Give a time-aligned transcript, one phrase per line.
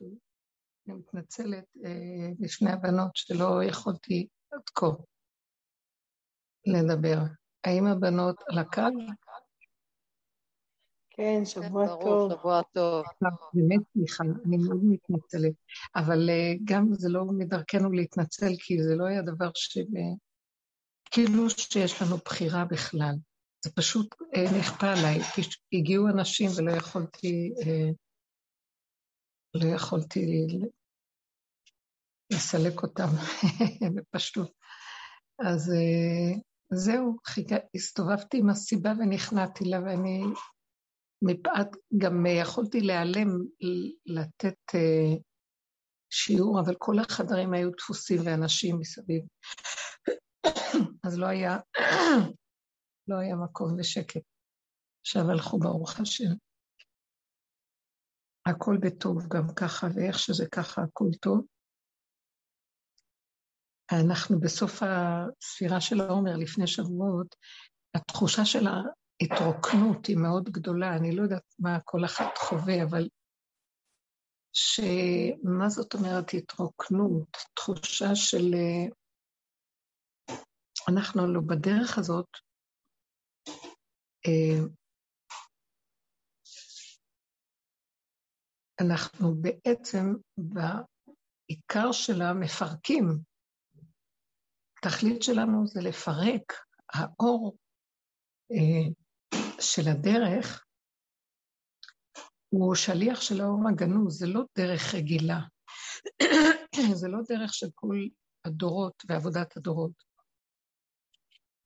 [0.00, 4.86] אני מתנצלת אה, בפני הבנות שלא יכולתי עד כה
[6.66, 7.18] לדבר.
[7.64, 8.82] האם הבנות על הקו?
[11.10, 12.32] כן, שבוע כן, טוב.
[12.32, 13.04] שבוע טוב.
[13.54, 15.52] באמת, מיכל, אני מאוד מתנצלת.
[15.96, 19.78] אבל אה, גם זה לא מדרכנו להתנצל, כי זה לא היה דבר ש...
[21.10, 23.14] כאילו שיש לנו בחירה בכלל.
[23.64, 25.20] זה פשוט אה, נכפה עליי.
[25.72, 27.90] הגיעו אנשים ולא יכולתי, אה,
[29.54, 30.20] לא יכולתי
[32.32, 33.08] לסלק אותם
[33.96, 34.52] בפשטות.
[35.38, 35.72] אז
[36.72, 37.16] זהו,
[37.74, 40.22] הסתובבתי עם הסיבה ונכנעתי לה, ואני
[41.22, 41.66] מפאת,
[41.98, 43.28] גם יכולתי להיעלם,
[44.06, 45.22] לתת uh,
[46.10, 49.22] שיעור, אבל כל החדרים היו דפוסים ואנשים מסביב.
[51.06, 51.58] אז לא היה,
[53.08, 54.22] לא היה מקום לשקט.
[55.00, 56.47] עכשיו הלכו ברוך השם.
[58.50, 61.46] הכל בטוב גם ככה, ואיך שזה ככה, הכל טוב.
[63.92, 67.36] אנחנו בסוף הספירה של העומר לפני שבועות,
[67.94, 73.08] התחושה של ההתרוקנות היא מאוד גדולה, אני לא יודעת מה כל אחת חווה, אבל
[74.52, 77.36] שמה זאת אומרת התרוקנות?
[77.54, 78.54] תחושה של...
[80.88, 82.28] אנחנו לא בדרך הזאת,
[88.80, 93.04] אנחנו בעצם בעיקר שלה מפרקים.
[94.78, 96.52] התכלית שלנו זה לפרק.
[96.92, 97.56] האור
[98.52, 98.92] אה,
[99.60, 100.64] של הדרך
[102.48, 105.38] הוא שליח של האור הגנוז, זה לא דרך רגילה.
[107.00, 107.96] זה לא דרך של כל
[108.44, 109.92] הדורות ועבודת הדורות.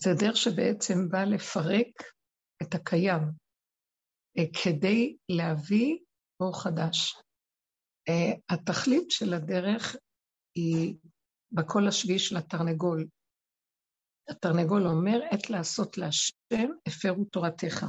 [0.02, 2.02] זה דרך שבעצם בא לפרק
[2.62, 3.22] את הקיים
[4.38, 5.98] אה, כדי להביא
[6.42, 7.16] אור חדש.
[8.08, 9.96] אה, התכלית של הדרך
[10.54, 10.96] היא
[11.52, 13.06] בקול השביעי של התרנגול.
[14.28, 17.86] התרנגול אומר, עת לעשות להשם, הפרו תורתך.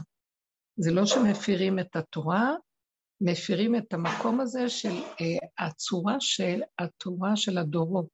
[0.75, 2.51] זה לא שמפירים את התורה,
[3.21, 8.09] מפירים את המקום הזה של אה, הצורה של התורה של הדורות,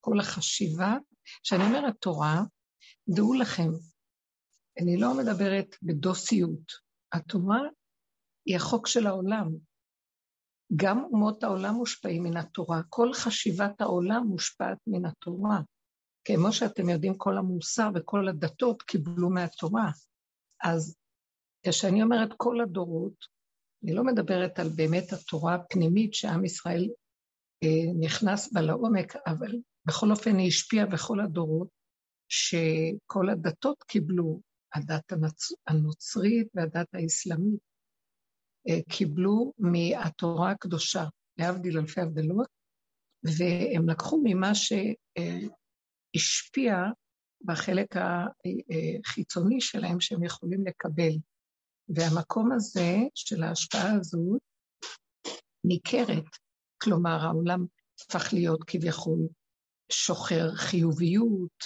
[0.00, 0.96] כל החשיבה.
[1.42, 2.42] כשאני אומרת תורה,
[3.08, 3.70] דעו לכם,
[4.82, 6.72] אני לא מדברת בדוסיות.
[7.12, 7.60] התורה
[8.46, 9.67] היא החוק של העולם.
[10.76, 15.60] גם אומות העולם מושפעים מן התורה, כל חשיבת העולם מושפעת מן התורה.
[16.24, 19.90] כמו שאתם יודעים, כל המוסר וכל הדתות קיבלו מהתורה.
[20.62, 20.96] אז
[21.62, 23.24] כשאני אומרת כל הדורות,
[23.84, 26.88] אני לא מדברת על באמת התורה הפנימית שעם ישראל
[27.64, 31.68] אה, נכנס בה לעומק, אבל בכל אופן היא השפיעה בכל הדורות,
[32.28, 34.40] שכל הדתות קיבלו,
[34.74, 35.52] הדת הנוצ...
[35.66, 37.60] הנוצרית והדת האסלאמית,
[38.88, 41.04] קיבלו מהתורה הקדושה,
[41.38, 42.48] להבדיל אלפי הבדלות,
[43.24, 44.52] והם לקחו ממה
[46.14, 46.74] שהשפיע
[47.44, 51.12] בחלק החיצוני שלהם שהם יכולים לקבל.
[51.88, 54.38] והמקום הזה של ההשפעה הזו
[55.64, 56.24] ניכרת,
[56.82, 57.66] כלומר העולם
[58.00, 59.18] הפך להיות כביכול
[59.92, 61.64] שוחר חיוביות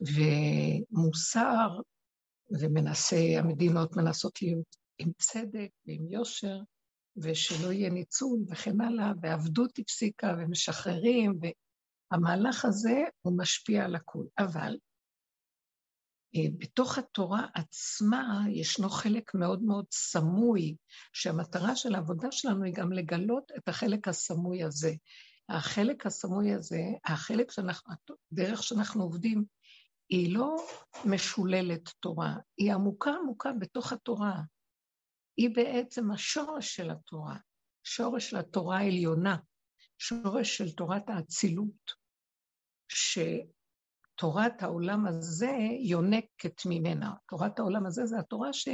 [0.00, 1.68] ומוסר,
[2.60, 6.58] ומנסה, המדינות מנסות להיות עם צדק ועם יושר,
[7.16, 11.38] ושלא יהיה ניצול וכן הלאה, ועבדות הפסיקה ומשחררים,
[12.12, 14.26] והמהלך הזה הוא משפיע על הכול.
[14.38, 14.76] אבל
[16.36, 20.76] אה, בתוך התורה עצמה ישנו חלק מאוד מאוד סמוי,
[21.12, 24.92] שהמטרה של העבודה שלנו היא גם לגלות את החלק הסמוי הזה.
[25.48, 27.92] החלק הסמוי הזה, החלק שאנחנו,
[28.32, 29.44] הדרך שאנחנו עובדים,
[30.08, 30.56] היא לא
[31.04, 34.40] משוללת תורה, היא עמוקה עמוקה בתוך התורה.
[35.36, 37.36] היא בעצם השורש של התורה,
[37.84, 39.36] שורש של התורה העליונה,
[39.98, 41.92] שורש של תורת האצילות,
[42.88, 47.14] שתורת העולם הזה יונקת ממנה.
[47.28, 48.68] תורת העולם הזה זה התורה ש...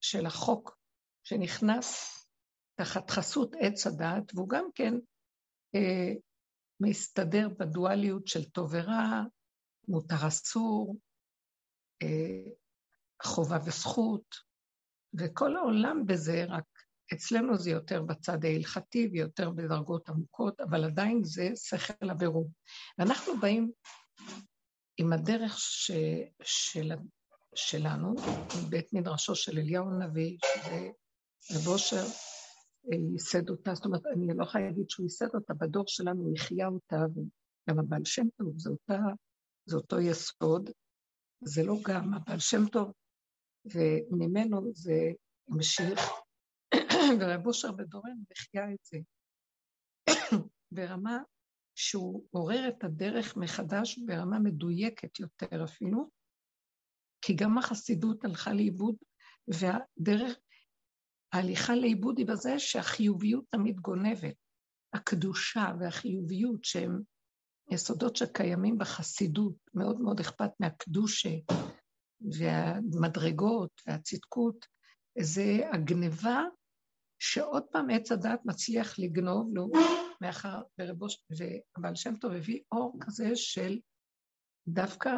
[0.00, 0.78] של החוק,
[1.22, 2.10] שנכנס
[2.74, 4.94] תחת חסות עץ הדעת, והוא גם כן
[5.74, 6.14] אה,
[6.80, 9.22] מסתדר בדואליות של טוב ורע,
[9.88, 10.96] מותר אסור,
[12.02, 12.50] אה,
[13.22, 14.53] חובה וזכות,
[15.18, 16.64] וכל העולם בזה, רק
[17.12, 22.50] אצלנו זה יותר בצד ההלכתי ויותר בדרגות עמוקות, אבל עדיין זה שכל הבירור.
[22.98, 23.70] ואנחנו באים
[24.98, 25.90] עם הדרך ש,
[26.42, 26.92] של,
[27.54, 28.14] שלנו,
[28.62, 30.90] מבית מדרשו של אליהו הנביא, שזה
[31.52, 32.04] רב אושר
[33.12, 36.68] ייסד אותה, זאת אומרת, אני לא יכולה להגיד שהוא ייסד אותה, בדור שלנו הוא החיה
[36.68, 38.98] אותה, וגם הבעל שם טוב, זה, אותה,
[39.66, 40.70] זה אותו יסוד,
[41.44, 42.92] זה לא גם, הבעל שם טוב
[43.64, 45.10] וממנו זה
[45.48, 46.00] המשיך,
[47.20, 48.98] ורב אושר בדורנו החיה את זה.
[50.74, 51.18] ברמה
[51.74, 56.10] שהוא עורר את הדרך מחדש ברמה מדויקת יותר אפילו,
[57.22, 58.96] כי גם החסידות הלכה לאיבוד,
[59.48, 60.38] והדרך,
[61.32, 64.34] ההליכה לאיבוד היא בזה שהחיוביות תמיד גונבת.
[64.94, 67.02] הקדושה והחיוביות שהם
[67.70, 71.30] יסודות שקיימים בחסידות, מאוד מאוד אכפת מהקדושה
[72.20, 74.66] והמדרגות והצדקות,
[75.18, 76.42] זה הגניבה
[77.18, 79.70] שעוד פעם עץ הדת מצליח לגנוב לו,
[80.20, 83.78] מאחר ברבוש, ובעל שם טוב הביא אור כזה של
[84.68, 85.10] דווקא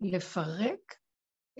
[0.00, 0.94] לפרק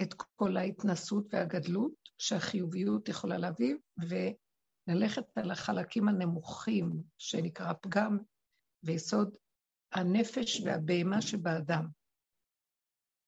[0.02, 8.19] את כל ההתנסות והגדלות שהחיוביות יכולה להביא, וללכת על החלקים הנמוכים, שנקרא פגם
[8.82, 9.36] ויסוד
[9.92, 11.86] הנפש והבהמה שבאדם.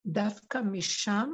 [0.06, 1.30] דווקא משם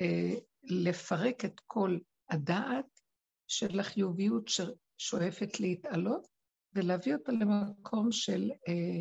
[0.00, 1.98] אה, לפרק את כל
[2.30, 3.00] הדעת
[3.48, 6.26] של החיוביות ששואפת להתעלות,
[6.74, 9.00] ולהביא אותה למקום של אה,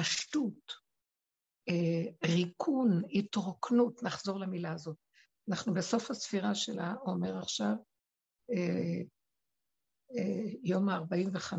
[0.00, 0.72] פשטות,
[1.68, 4.96] אה, ריקון, התרוקנות, נחזור למילה הזאת.
[5.50, 7.74] אנחנו בסוף הספירה של העומר עכשיו,
[8.50, 9.02] אה,
[10.16, 11.54] אה, יום ה-45,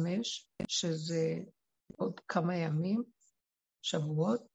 [0.68, 1.36] שזה
[1.98, 3.04] עוד כמה ימים,
[3.82, 4.55] שבועות,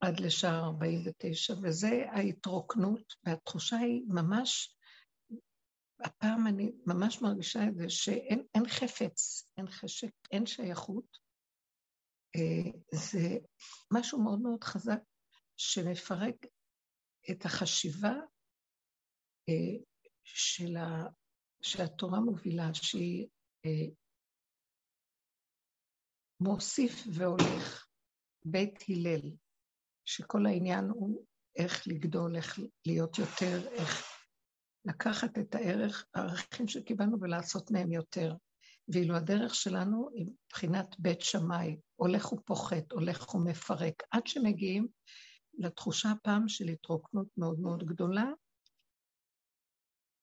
[0.00, 4.76] עד לשער 49, וזה ההתרוקנות, והתחושה היא ממש,
[6.00, 11.18] הפעם אני ממש מרגישה את זה, שאין חפץ, אין חשק, אין שייכות.
[12.36, 13.38] אה, זה
[13.92, 15.00] משהו מאוד מאוד חזק
[15.56, 16.46] שמפרק
[17.30, 18.14] את החשיבה
[19.48, 19.84] אה,
[20.24, 21.04] של ה...
[21.62, 23.28] שהתורה מובילה, שהיא
[23.66, 23.94] אה,
[26.40, 27.86] מוסיף והולך,
[28.44, 29.30] בית הלל,
[30.10, 31.26] שכל העניין הוא
[31.56, 34.04] איך לגדול, איך להיות יותר, איך
[34.84, 38.34] לקחת את הערך, הערכים שקיבלנו ולעשות מהם יותר.
[38.88, 44.88] ואילו הדרך שלנו היא מבחינת בית שמאי, הולך ופוחת, הולך ומפרק, עד שמגיעים
[45.58, 48.24] לתחושה פעם של התרוקנות מאוד מאוד גדולה.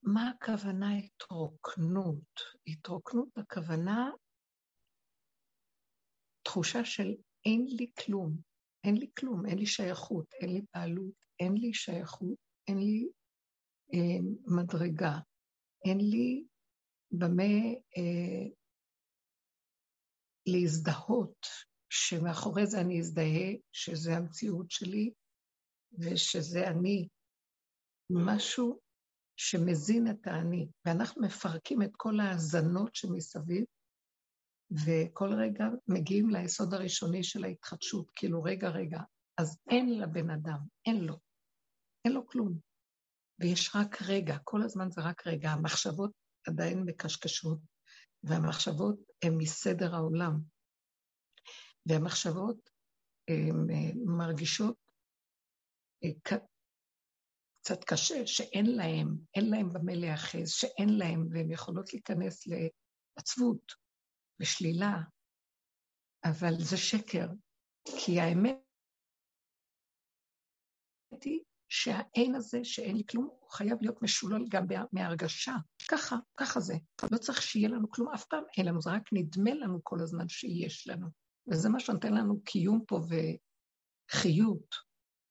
[0.03, 2.39] מה הכוונה התרוקנות?
[2.67, 4.09] התרוקנות הכוונה
[6.43, 7.13] תחושה של
[7.45, 8.37] אין לי כלום,
[8.87, 12.37] אין לי כלום, אין לי שייכות, אין לי בעלות, אין לי שייכות,
[12.67, 13.09] אין לי
[13.93, 15.19] אה, מדרגה,
[15.85, 16.45] אין לי
[17.11, 17.43] במה
[17.97, 18.47] אה,
[20.47, 21.47] להזדהות,
[21.89, 25.11] שמאחורי זה אני אזדהה, שזה המציאות שלי
[25.99, 27.07] ושזה אני,
[28.09, 28.79] משהו
[29.37, 33.65] שמזין את האני, ואנחנו מפרקים את כל ההאזנות שמסביב,
[34.71, 38.99] וכל רגע מגיעים ליסוד הראשוני של ההתחדשות, כאילו רגע רגע,
[39.37, 41.15] אז אין לבן אדם, אין לו,
[42.05, 42.59] אין לו כלום.
[43.39, 46.11] ויש רק רגע, כל הזמן זה רק רגע, המחשבות
[46.47, 47.59] עדיין מקשקשות,
[48.23, 50.39] והמחשבות הן מסדר העולם.
[51.85, 52.69] והמחשבות
[53.27, 54.77] הן אה, מרגישות
[56.03, 63.86] אה, קצת קשה, שאין להם, אין להם במה להיאחז, שאין להם, והן יכולות להיכנס לעצבות,
[64.39, 64.97] ושלילה,
[66.25, 67.27] אבל זה שקר,
[67.85, 68.57] כי האמת
[71.23, 71.39] היא
[71.69, 75.55] שהאין הזה, שאין לי כלום, הוא חייב להיות משולל גם מהרגשה.
[75.89, 76.75] ככה, ככה זה.
[77.11, 80.29] לא צריך שיהיה לנו כלום, אף פעם אין לנו, זה רק נדמה לנו כל הזמן
[80.29, 81.07] שיש לנו.
[81.47, 82.99] וזה מה שנותן לנו קיום פה
[84.09, 84.75] וחיות,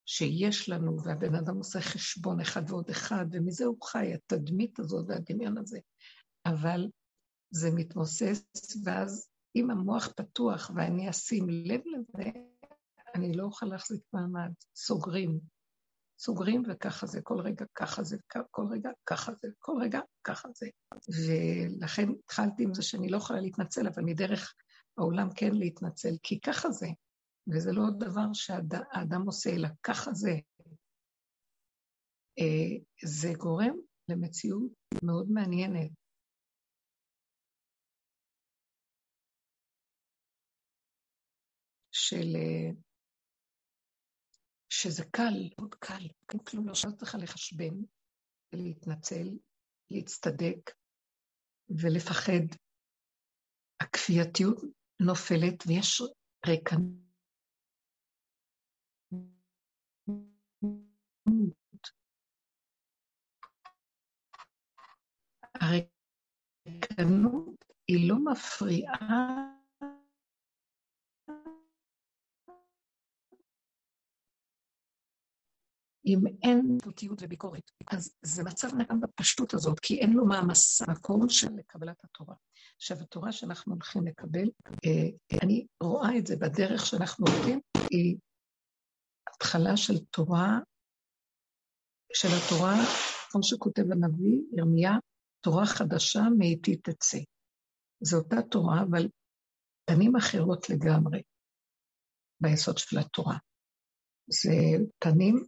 [0.07, 5.59] שיש לנו, והבן אדם עושה חשבון אחד ועוד אחד, ומזה הוא חי, התדמית הזאת והדמיון
[5.59, 5.79] הזה.
[6.47, 6.87] אבל
[7.61, 8.43] זה מתמוסס,
[8.85, 12.31] ואז אם המוח פתוח ואני אשים לב לזה,
[13.15, 15.41] אני לא אוכל להחזיק מעמד, סוגרים.
[16.19, 18.17] סוגרים וככה זה, כל רגע ככה זה,
[18.51, 20.67] כל רגע ככה זה, כל רגע ככה זה.
[21.09, 24.55] ולכן התחלתי עם זה שאני לא יכולה להתנצל, אבל מדרך
[24.99, 26.87] העולם כן להתנצל, כי ככה זה.
[27.49, 30.35] וזה לא דבר שהאדם עושה, אלא ככה זה.
[32.39, 33.77] אה, זה גורם
[34.09, 34.73] למציאות
[35.03, 35.91] מאוד מעניינת.
[42.09, 42.37] של...
[42.37, 42.71] אה,
[44.69, 47.75] שזה קל, מאוד קל, אין כלום, לא צריך לחשבן,
[48.53, 49.29] להתנצל,
[49.91, 50.71] להצטדק
[51.69, 52.47] ולפחד.
[53.81, 54.57] הכפייתיות
[55.01, 56.03] נופלת ויש
[56.47, 57.07] ריקנות.
[66.65, 69.56] הריקנות היא לא מפריעה
[76.07, 81.29] אם אין פוטיות וביקורת, אז זה מצב נעם בפשטות הזאת, כי אין לו מעמסה, מקום
[81.29, 82.35] של קבלת התורה.
[82.77, 87.61] עכשיו, התורה שאנחנו הולכים לקבל, אה, אני רואה את זה בדרך שאנחנו עובדים,
[87.91, 88.17] היא
[89.35, 90.59] התחלה של תורה,
[92.13, 92.75] של התורה,
[93.31, 94.93] כמו שכותב הנביא ירמיה,
[95.41, 97.19] תורה חדשה מאיתי תצא.
[98.01, 99.09] זו אותה תורה, אבל
[99.85, 101.23] פנים אחרות לגמרי
[102.41, 103.37] ביסוד של התורה.
[104.31, 104.53] זה
[104.99, 105.45] פנים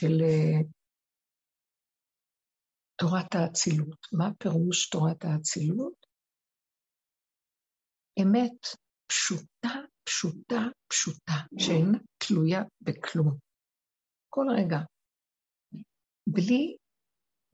[0.00, 0.60] של אה,
[3.00, 4.06] תורת האצילות.
[4.12, 6.06] מה פירוש תורת האצילות?
[8.22, 8.60] אמת
[9.06, 9.74] פשוטה,
[10.04, 13.38] פשוטה, פשוטה, שאינה תלויה בכלום.
[14.28, 14.78] כל רגע.
[16.26, 16.76] בלי,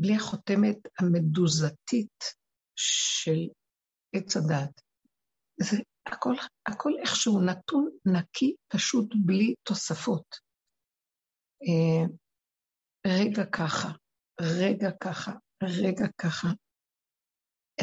[0.01, 2.19] בלי החותמת המדוזתית
[2.77, 3.41] של
[4.15, 4.81] עץ הדת.
[5.61, 6.35] זה הכל,
[6.69, 10.27] הכל איכשהו נתון נקי, פשוט בלי תוספות.
[13.07, 13.89] רגע ככה,
[14.41, 15.33] רגע ככה,
[15.63, 16.49] רגע ככה.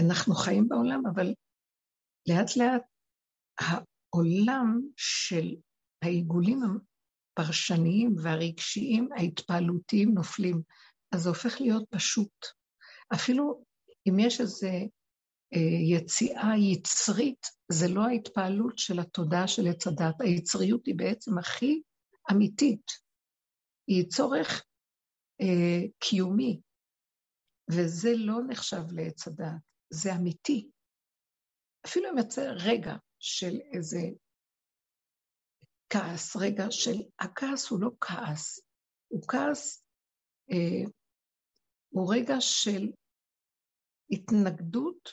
[0.01, 1.33] אנחנו חיים בעולם, אבל
[2.29, 2.81] לאט לאט
[3.59, 5.55] העולם של
[6.03, 10.61] העיגולים הפרשניים והרגשיים, ההתפעלותיים נופלים.
[11.11, 12.45] אז זה הופך להיות פשוט.
[13.13, 13.63] אפילו
[14.09, 14.67] אם יש איזו
[15.53, 20.21] אה, יציאה יצרית, זה לא ההתפעלות של התודעה של עץ הדת.
[20.21, 21.81] היצריות היא בעצם הכי
[22.31, 22.91] אמיתית.
[23.87, 24.63] היא צורך
[25.41, 26.61] אה, קיומי,
[27.71, 30.69] וזה לא נחשב לעץ הדת, זה אמיתי.
[31.85, 33.99] אפילו אם יוצא רגע של איזה
[35.89, 38.59] כעס, רגע של, הכעס הוא לא כעס,
[39.07, 39.83] הוא כעס,
[40.51, 40.91] אה,
[41.89, 42.91] הוא רגע של
[44.11, 45.09] התנגדות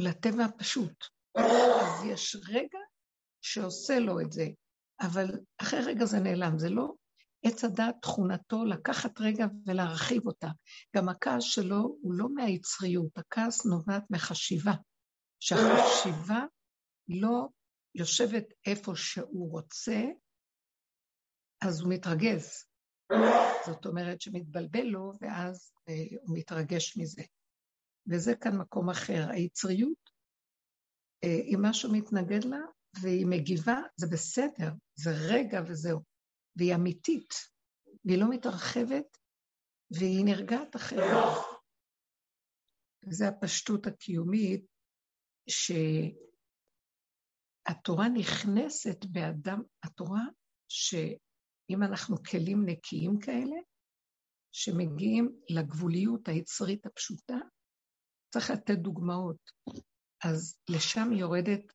[0.00, 1.04] לטבע הפשוט.
[1.36, 2.78] אז יש רגע
[3.42, 4.44] שעושה לו את זה,
[5.00, 5.26] אבל
[5.62, 6.94] אחרי רגע זה נעלם, זה לא
[7.46, 10.48] עץ הדעת תכונתו לקחת רגע ולהרחיב אותה.
[10.96, 14.72] גם הכעס שלו הוא לא מהיצריות, הכעס נובעת מחשיבה.
[15.40, 16.44] שהחשיבה
[17.08, 17.48] לא
[17.94, 20.02] יושבת איפה שהוא רוצה,
[21.64, 22.64] אז הוא מתרגז.
[23.66, 27.22] זאת אומרת שמתבלבל לו, ואז אה, הוא מתרגש מזה.
[28.10, 29.26] וזה כאן מקום אחר.
[29.30, 30.10] היצריות,
[31.24, 32.60] אה, אם משהו מתנגד לה
[33.02, 36.15] והיא מגיבה, זה בסדר, זה רגע וזהו.
[36.56, 37.34] והיא אמיתית,
[38.04, 39.18] והיא לא מתרחבת,
[39.90, 41.44] והיא נרגעת אחרת.
[43.08, 44.66] וזו הפשטות הקיומית,
[47.68, 50.22] שהתורה נכנסת באדם, התורה
[50.68, 53.56] שאם אנחנו כלים נקיים כאלה,
[54.52, 57.38] שמגיעים לגבוליות היצרית הפשוטה,
[58.34, 59.50] צריך לתת דוגמאות.
[60.24, 61.72] אז לשם יורדת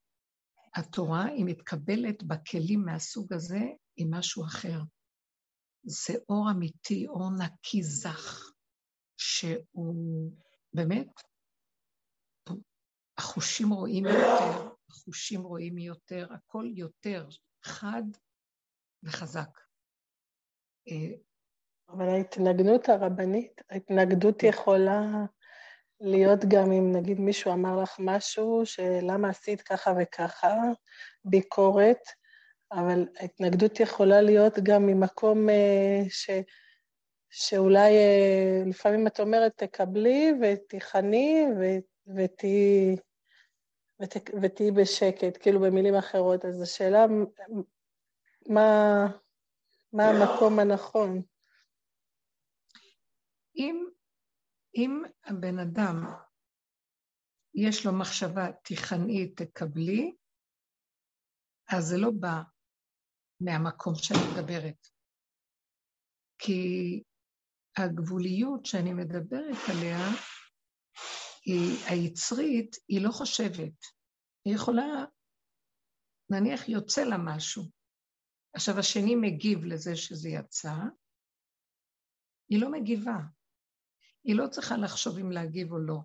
[0.76, 3.60] התורה, היא מתקבלת בכלים מהסוג הזה
[3.98, 4.80] עם משהו אחר.
[5.84, 8.54] זה אור אמיתי, אור נקי זך,
[9.18, 10.32] שהוא
[10.74, 11.08] באמת,
[13.18, 17.28] החושים רואים יותר, החושים רואים יותר, הכל יותר
[17.64, 18.04] חד
[19.04, 19.60] וחזק.
[20.88, 21.18] אה,
[21.90, 25.26] אבל ההתנגדות הרבנית, ההתנגדות יכולה
[26.02, 30.54] להיות גם אם נגיד מישהו אמר לך משהו, שלמה עשית ככה וככה,
[31.26, 32.00] ביקורת,
[32.72, 36.30] אבל ההתנגדות יכולה להיות גם ממקום אה, ש,
[37.30, 41.46] שאולי אה, לפעמים את אומרת, תקבלי ותיכני
[42.16, 42.96] ותהיי
[44.00, 46.46] ות, ותהי בשקט, כאילו במילים אחרות.
[46.46, 47.06] אז השאלה,
[48.50, 49.08] מה,
[49.94, 51.22] מה המקום הנכון?
[53.56, 53.86] אם,
[54.76, 55.96] אם הבן אדם
[57.56, 60.16] יש לו מחשבה, תיכני, תקבלי,
[61.72, 62.42] אז זה לא בא
[63.42, 64.88] מהמקום שאני מדברת.
[66.40, 67.04] כי
[67.78, 70.00] הגבוליות שאני מדברת עליה,
[71.46, 73.78] היא היצרית, היא לא חושבת.
[74.46, 75.06] היא יכולה,
[76.32, 77.64] נניח יוצא לה משהו.
[78.56, 80.74] עכשיו השני מגיב לזה שזה יצא,
[82.50, 83.18] היא לא מגיבה.
[84.24, 86.00] היא לא צריכה לחשוב אם להגיב או לא.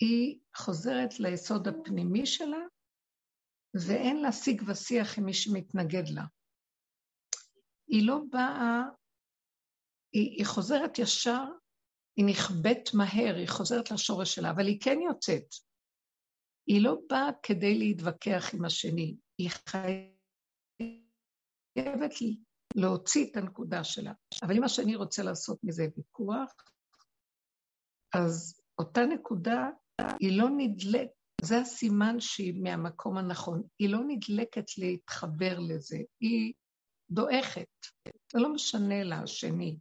[0.00, 2.64] היא חוזרת ליסוד הפנימי שלה,
[3.88, 6.24] ואין לה שיג ושיח עם מי שמתנגד לה.
[7.88, 8.82] היא לא באה,
[10.12, 11.44] היא, היא חוזרת ישר,
[12.16, 15.48] היא נכבדת מהר, היא חוזרת לשורש שלה, אבל היא כן יוצאת.
[16.66, 20.16] היא לא באה כדי להתווכח עם השני, היא חייבת
[22.76, 24.12] להוציא את הנקודה שלה.
[24.42, 26.52] אבל אם השני רוצה לעשות מזה ויכוח,
[28.14, 29.68] אז אותה נקודה
[30.20, 31.10] היא לא נדלקת,
[31.42, 33.62] זה הסימן שהיא מהמקום הנכון.
[33.78, 36.52] היא לא נדלקת להתחבר לזה, היא
[37.10, 37.68] דועכת.
[38.32, 39.78] זה לא משנה לה השני.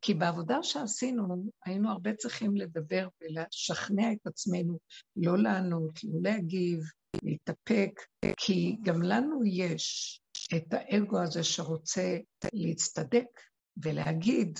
[0.00, 4.78] כי בעבודה שעשינו, היינו הרבה צריכים לדבר ולשכנע את עצמנו,
[5.16, 6.80] לא לענות, לא להגיב,
[7.22, 8.00] להתאפק,
[8.36, 10.20] כי גם לנו יש
[10.56, 12.18] את האגו הזה שרוצה
[12.52, 13.40] להצטדק
[13.84, 14.58] ולהגיד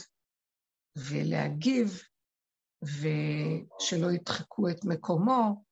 [0.97, 1.89] ולהגיב,
[2.83, 5.65] ושלא ידחקו את מקומו.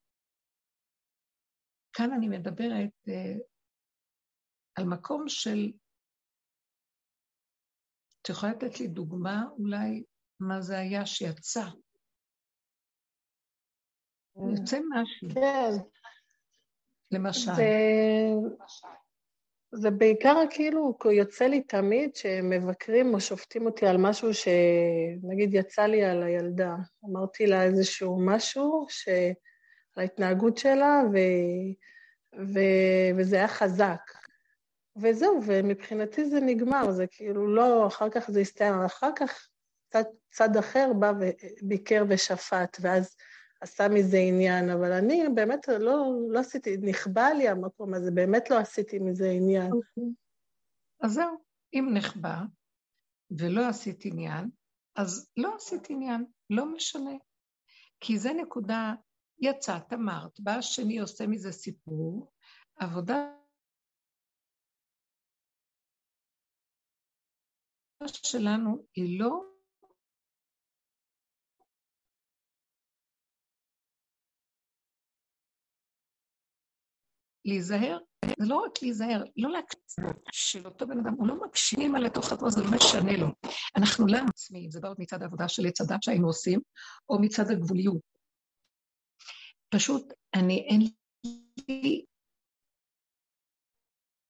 [1.93, 3.41] כאן אני מדברת uh,
[4.75, 5.73] על מקום של...
[8.23, 10.05] את יכולה לתת לי דוגמה אולי
[10.41, 11.65] מה זה היה שיצא?
[14.37, 15.29] יוצא משהו.
[15.35, 15.71] כן.
[17.11, 17.53] למשל.
[17.57, 17.63] זה,
[19.75, 26.05] זה בעיקר כאילו, יוצא לי תמיד שמבקרים או שופטים אותי על משהו שנגיד יצא לי
[26.05, 26.75] על הילדה.
[27.11, 29.09] אמרתי לה איזשהו משהו ש...
[29.97, 31.19] על ההתנהגות שלה, ו...
[32.55, 32.59] ו...
[33.17, 34.01] וזה היה חזק.
[34.97, 39.49] וזהו, ומבחינתי זה נגמר, זה כאילו לא, אחר כך זה הסתיים, אחר כך
[39.93, 43.17] צד, צד אחר בא וביקר ושפט, ואז
[43.65, 48.59] עשה מזה עניין, אבל אני באמת לא, לא עשיתי, נכבה לי המקום הזה, באמת לא
[48.59, 49.73] עשיתי מזה עניין.
[49.73, 50.05] אוקיי.
[51.01, 52.41] אז זהו, אם נכבה
[53.31, 54.51] ולא עשית עניין,
[54.97, 57.11] אז לא עשית עניין, לא משנה.
[58.01, 58.95] כי זה נקודה,
[59.39, 62.33] יצאת, אמרת, בא השני עושה מזה סיפור,
[62.77, 63.37] עבודה
[68.07, 69.54] שלנו היא לא
[77.45, 82.05] להיזהר, זה לא רק להיזהר, לא להקשיב של אותו בן אדם, הוא לא מקשיב על
[82.05, 83.27] לתוך עצמו, זה לא משנה לו.
[83.77, 86.61] אנחנו לא עצמיים, זה בא מצד העבודה של עץ הדת שהיינו עושים,
[87.09, 88.01] או מצד הגבוליות.
[89.69, 90.81] פשוט, אני, אין
[91.69, 92.05] לי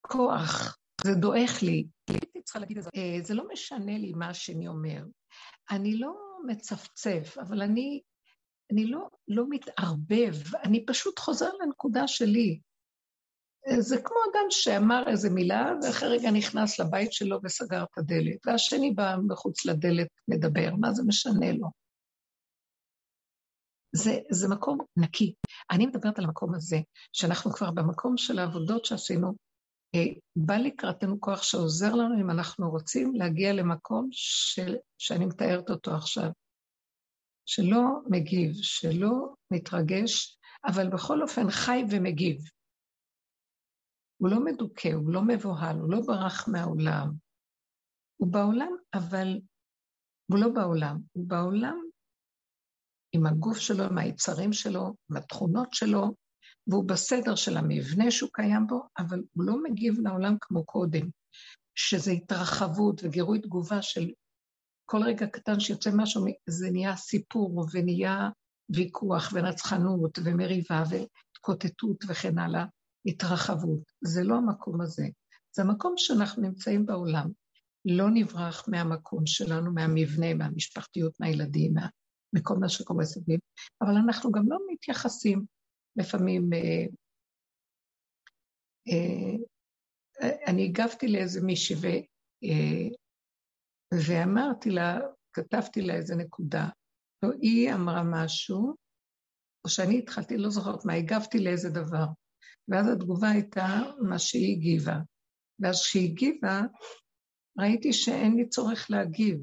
[0.00, 1.86] כוח, זה דועך לי.
[2.10, 5.04] הייתי צריכה להגיד את זה, אה, זה לא משנה לי מה השני אומר.
[5.70, 6.14] אני לא
[6.46, 8.00] מצפצף, אבל אני,
[8.72, 10.34] אני לא, לא מתערבב,
[10.64, 12.60] אני פשוט חוזר לנקודה שלי.
[13.78, 18.90] זה כמו אדם שאמר איזה מילה, ואחרי רגע נכנס לבית שלו וסגר את הדלת, והשני
[18.90, 21.68] בא מחוץ לדלת מדבר, מה זה משנה לו?
[23.92, 25.34] זה, זה מקום נקי.
[25.70, 26.78] אני מדברת על המקום הזה,
[27.12, 29.34] שאנחנו כבר במקום של העבודות שעשינו,
[29.94, 30.00] אה,
[30.36, 36.30] בא לקראתנו כוח שעוזר לנו אם אנחנו רוצים להגיע למקום של, שאני מתארת אותו עכשיו,
[37.46, 42.36] שלא מגיב, שלא מתרגש, אבל בכל אופן חי ומגיב.
[44.24, 47.12] הוא לא מדוכא, הוא לא מבוהל, הוא לא ברח מהעולם.
[48.16, 49.40] הוא בעולם, אבל
[50.26, 51.00] הוא לא בעולם.
[51.12, 51.78] הוא בעולם
[53.12, 56.14] עם הגוף שלו, עם היצרים שלו, עם התכונות שלו,
[56.66, 61.08] והוא בסדר של המבנה שהוא קיים בו, אבל הוא לא מגיב לעולם כמו קודם,
[61.74, 64.10] שזה התרחבות וגירוי תגובה של
[64.86, 68.28] כל רגע קטן שיוצא משהו, זה נהיה סיפור ונהיה
[68.70, 72.64] ויכוח ונצחנות ומריבה והתקוטטות וכן הלאה.
[73.06, 73.92] התרחבות.
[74.00, 75.06] זה לא המקום הזה.
[75.56, 77.30] זה המקום שאנחנו נמצאים בעולם.
[77.84, 81.74] לא נברח מהמקום שלנו, מהמבנה, מהמשפחתיות, מהילדים,
[82.32, 83.40] מכל מה שקורה סביב,
[83.82, 85.44] אבל אנחנו גם לא מתייחסים
[85.96, 86.52] לפעמים...
[86.52, 86.86] אה,
[88.88, 89.36] אה,
[90.46, 92.06] אני הגבתי לאיזה מישהי
[92.44, 92.88] אה,
[94.08, 94.98] ואמרתי לה,
[95.32, 96.68] כתבתי לה איזה נקודה.
[97.22, 98.74] לא, היא אמרה משהו,
[99.64, 102.06] או שאני התחלתי, לא זוכרת מה, הגבתי לאיזה דבר.
[102.68, 103.66] ואז התגובה הייתה
[104.08, 104.96] מה שהיא הגיבה.
[105.60, 106.60] ואז כשהיא הגיבה,
[107.58, 109.40] ראיתי שאין לי צורך להגיב.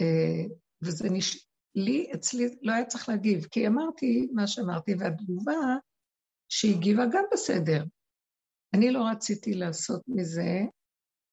[0.00, 1.46] אה, וזה נש...
[1.74, 5.76] לי, אצלי, לא היה צריך להגיב, כי אמרתי מה שאמרתי, והתגובה
[6.48, 7.84] שהיא הגיבה גם בסדר.
[8.74, 10.60] אני לא רציתי לעשות מזה,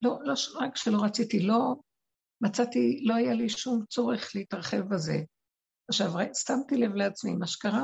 [0.01, 1.75] לא, לא רק שלא רציתי, לא
[2.41, 5.17] מצאתי, לא היה לי שום צורך להתרחב בזה.
[5.89, 7.83] עכשיו, שמתי לב לעצמי, מה שקרה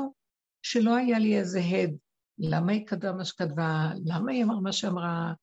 [0.62, 1.98] שלא היה לי איזה הד
[2.40, 5.34] למה היא כתבה מה שכתבה, למה היא אמרה מה שאמרה,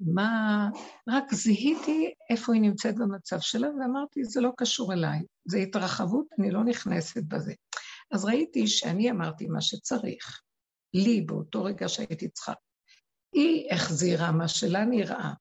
[0.00, 0.68] מה...
[1.08, 6.50] רק זיהיתי איפה היא נמצאת במצב שלה, ואמרתי, זה לא קשור אליי, זה התרחבות, אני
[6.50, 7.54] לא נכנסת בזה.
[8.12, 10.42] אז ראיתי שאני אמרתי מה שצריך,
[10.94, 12.52] לי באותו רגע שהייתי צריכה.
[13.32, 15.32] היא החזירה מה שלה נראה.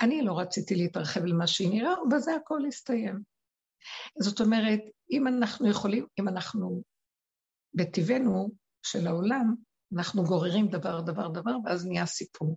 [0.00, 3.22] אני לא רציתי להתרחב למה שהיא נראה, ובזה הכל הסתיים.
[4.18, 4.80] זאת אומרת,
[5.10, 6.82] אם אנחנו יכולים, אם אנחנו
[7.74, 8.50] בטבענו
[8.82, 9.54] של העולם,
[9.96, 12.56] אנחנו גוררים דבר, דבר, דבר, ואז נהיה סיפור.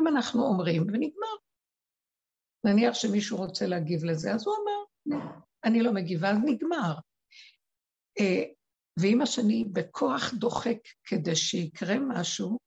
[0.00, 1.36] אם אנחנו אומרים, ונגמר.
[2.64, 5.18] נניח שמישהו רוצה להגיב לזה, אז הוא אמר,
[5.64, 6.94] אני לא מגיבה, אז נגמר.
[8.20, 8.44] אה,
[9.00, 12.58] ואם השני בכוח דוחק כדי שיקרה משהו,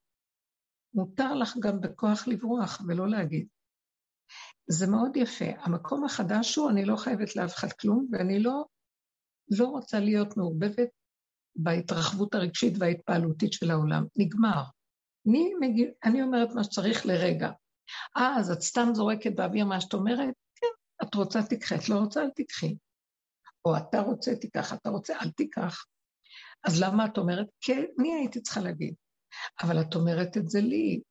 [0.93, 3.47] מותר לך גם בכוח לברוח ולא להגיד.
[4.67, 5.45] זה מאוד יפה.
[5.57, 8.65] המקום החדש הוא, אני לא חייבת לאף אחד כלום, ואני לא,
[9.59, 10.89] לא רוצה להיות מעורבבת
[11.55, 14.05] בהתרחבות הרגשית וההתפעלותית של העולם.
[14.15, 14.63] נגמר.
[15.27, 17.49] אני, מגיע, אני אומרת מה שצריך לרגע.
[18.17, 20.33] אה, אז את סתם זורקת באוויר מה שאת אומרת?
[20.55, 22.75] כן, את רוצה תיקחי, את לא רוצה אל תיקחי.
[23.65, 25.85] או אתה רוצה תיקח, אתה רוצה אל תיקח.
[26.63, 27.47] אז למה את אומרת?
[27.61, 28.93] כי אני הייתי צריכה להגיד.
[29.63, 31.01] אבל את אומרת את זה לי.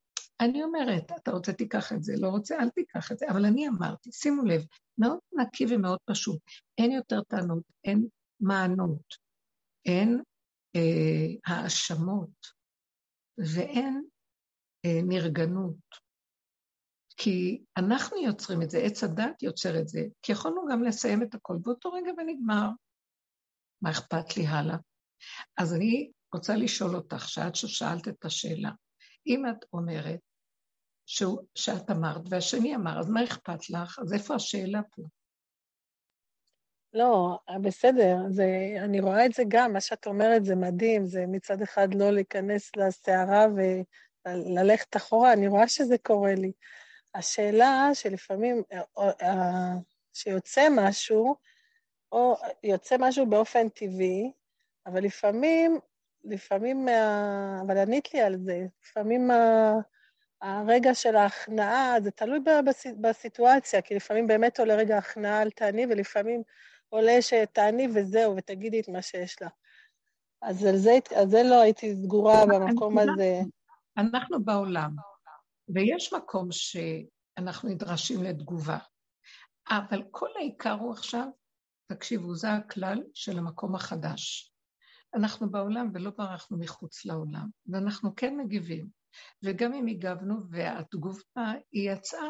[0.41, 3.69] אני אומרת, אתה רוצה תיקח את זה, לא רוצה אל תיקח את זה, אבל אני
[3.69, 4.65] אמרתי, שימו לב,
[4.99, 6.41] מאוד נקי ומאוד פשוט,
[6.79, 8.07] אין יותר טענות, אין
[8.41, 9.15] מענות,
[9.87, 10.23] אין
[11.47, 12.47] האשמות
[13.39, 14.05] ואין
[14.85, 16.11] אה, נרגנות.
[17.17, 21.35] כי אנחנו יוצרים את זה, עץ הדת יוצר את זה, כי יכולנו גם לסיים את
[21.35, 22.69] הכל באותו רגע ונגמר.
[23.83, 24.77] מה אכפת לי הלאה?
[25.57, 28.71] אז אני רוצה לשאול אותך, שאת ששאלת את השאלה,
[29.27, 30.21] אם את אומרת
[31.07, 33.99] שהוא, שאת אמרת והשני אמר, אז מה אכפת לך?
[33.99, 35.03] אז איפה השאלה פה?
[36.95, 38.47] לא, בסדר, זה,
[38.79, 42.77] אני רואה את זה גם, מה שאת אומרת זה מדהים, זה מצד אחד לא להיכנס
[42.77, 43.47] לסערה
[44.27, 46.53] וללכת אחורה, אני רואה שזה קורה לי.
[47.15, 49.73] השאלה שלפעמים, אה, אה,
[50.13, 51.37] שיוצא משהו,
[52.13, 54.33] או יוצא משהו באופן טבעי,
[54.87, 55.79] אבל לפעמים,
[56.25, 56.89] לפעמים,
[57.67, 59.31] אבל ענית לי על זה, לפעמים
[60.43, 62.41] הרגע של ההכנעה, זה תלוי
[63.01, 66.43] בסיטואציה, כי לפעמים באמת עולה רגע הכנעה על תעני, ולפעמים
[66.91, 69.49] עולה שתעני וזהו, ותגידי את מה שיש לה.
[70.43, 73.41] אז על זה, על זה לא הייתי סגורה במקום הזה.
[73.97, 74.97] אנחנו בעולם,
[75.75, 78.79] ויש מקום שאנחנו נדרשים לתגובה.
[79.69, 81.27] אבל כל העיקר הוא עכשיו,
[81.87, 84.53] תקשיבו, זה הכלל של המקום החדש.
[85.15, 88.89] אנחנו בעולם ולא ברחנו מחוץ לעולם, ואנחנו כן מגיבים.
[89.43, 92.29] וגם אם הגבנו, והתגובה היא יצאה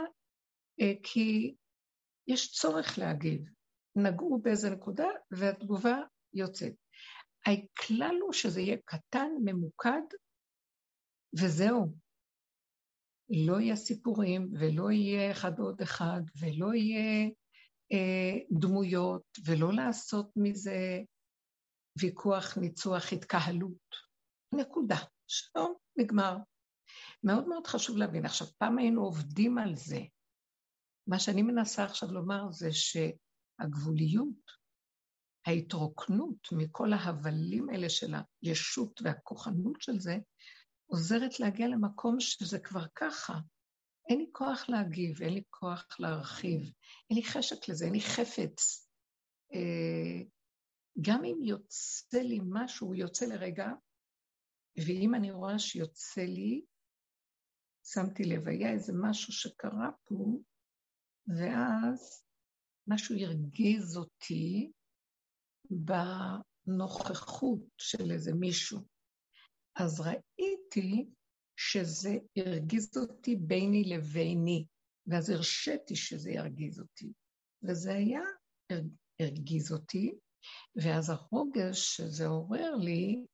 [0.81, 1.55] אה, כי
[2.29, 3.41] יש צורך להגיב.
[3.97, 5.97] נגעו באיזה נקודה והתגובה
[6.35, 6.73] יוצאת.
[7.47, 10.03] הכלל הוא שזה יהיה קטן, ממוקד,
[11.41, 11.97] וזהו.
[13.47, 17.31] לא יהיה סיפורים, ולא יהיה אחד עוד אחד, ולא יהיה
[17.93, 21.01] אה, דמויות, ולא לעשות מזה
[22.01, 24.11] ויכוח, ניצוח, התקהלות.
[24.55, 24.97] נקודה.
[25.27, 26.37] שלום, נגמר.
[27.25, 28.25] מאוד מאוד חשוב להבין.
[28.25, 30.01] עכשיו, פעם היינו עובדים על זה.
[31.07, 32.73] מה שאני מנסה עכשיו לומר זה
[33.61, 34.61] שהגבוליות,
[35.47, 40.17] ההתרוקנות מכל ההבלים האלה של הישות והכוחנות של זה,
[40.87, 43.35] עוזרת להגיע למקום שזה כבר ככה.
[44.09, 46.61] אין לי כוח להגיב, אין לי כוח להרחיב,
[47.11, 48.89] אין לי חשק לזה, אין לי חפץ.
[49.55, 50.23] אה,
[51.01, 53.69] גם אם יוצא לי משהו, הוא יוצא לרגע,
[54.87, 56.65] ואם אני רואה שיוצא לי,
[57.85, 60.39] שמתי לב, היה איזה משהו שקרה פה,
[61.27, 62.25] ואז
[62.87, 64.71] משהו הרגיז אותי
[65.71, 68.81] בנוכחות של איזה מישהו.
[69.77, 71.07] אז ראיתי
[71.57, 74.67] שזה הרגיז אותי ביני לביני,
[75.07, 77.13] ואז הרשיתי שזה ירגיז אותי.
[77.63, 78.23] וזה היה,
[79.21, 80.13] הרגיז אותי,
[80.77, 83.27] ואז הרוגש שזה עורר לי,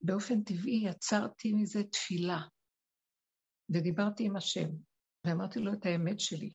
[0.00, 2.40] באופן טבעי יצרתי מזה תפילה,
[3.70, 4.68] ודיברתי עם השם,
[5.26, 6.52] ואמרתי לו את האמת שלי,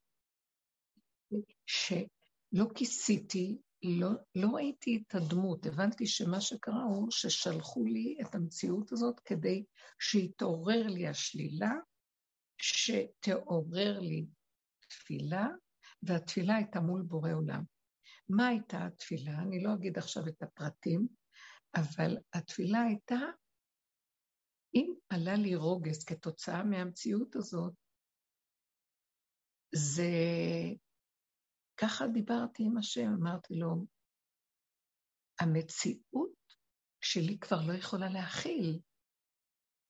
[1.65, 8.91] שלא כיסיתי, לא, לא ראיתי את הדמות, הבנתי שמה שקרה הוא ששלחו לי את המציאות
[8.91, 9.63] הזאת כדי
[10.00, 11.72] שיתעורר לי השלילה,
[12.62, 14.26] שתעורר לי
[14.89, 15.48] תפילה,
[16.04, 17.63] והתפילה הייתה מול בורא עולם.
[18.30, 19.39] מה הייתה התפילה?
[19.39, 21.08] אני לא אגיד עכשיו את הפרטים,
[21.76, 23.19] אבל התפילה הייתה,
[24.76, 27.74] אם עלה לי רוגז כתוצאה מהמציאות הזאת,
[29.76, 30.04] זה...
[31.78, 33.86] ככה דיברתי עם השם, אמרתי לו,
[35.40, 36.56] המציאות
[37.02, 38.80] שלי כבר לא יכולה להכיל.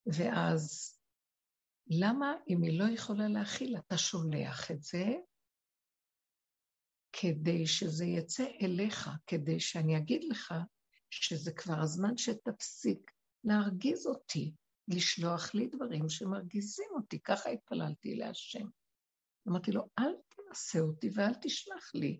[0.05, 0.93] ואז,
[1.87, 5.05] למה אם היא לא יכולה להכיל, אתה שולח את זה
[7.13, 10.53] כדי שזה יצא אליך, כדי שאני אגיד לך
[11.09, 13.11] שזה כבר הזמן שתפסיק
[13.43, 14.53] להרגיז אותי,
[14.87, 17.19] לשלוח לי דברים שמרגיזים אותי.
[17.19, 18.67] ככה התפללתי להשם.
[19.47, 20.13] אמרתי לו, אל
[20.53, 22.19] תנסה אותי ואל תשלח לי,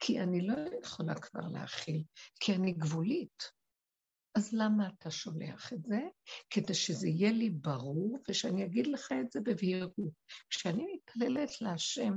[0.00, 2.04] כי אני לא יכולה כבר להכיל,
[2.40, 3.42] כי אני גבולית.
[4.34, 6.00] אז למה אתה שולח את זה?
[6.50, 10.12] כדי שזה יהיה לי ברור ושאני אגיד לך את זה בבהירות.
[10.50, 12.12] כשאני מתפללת להשם,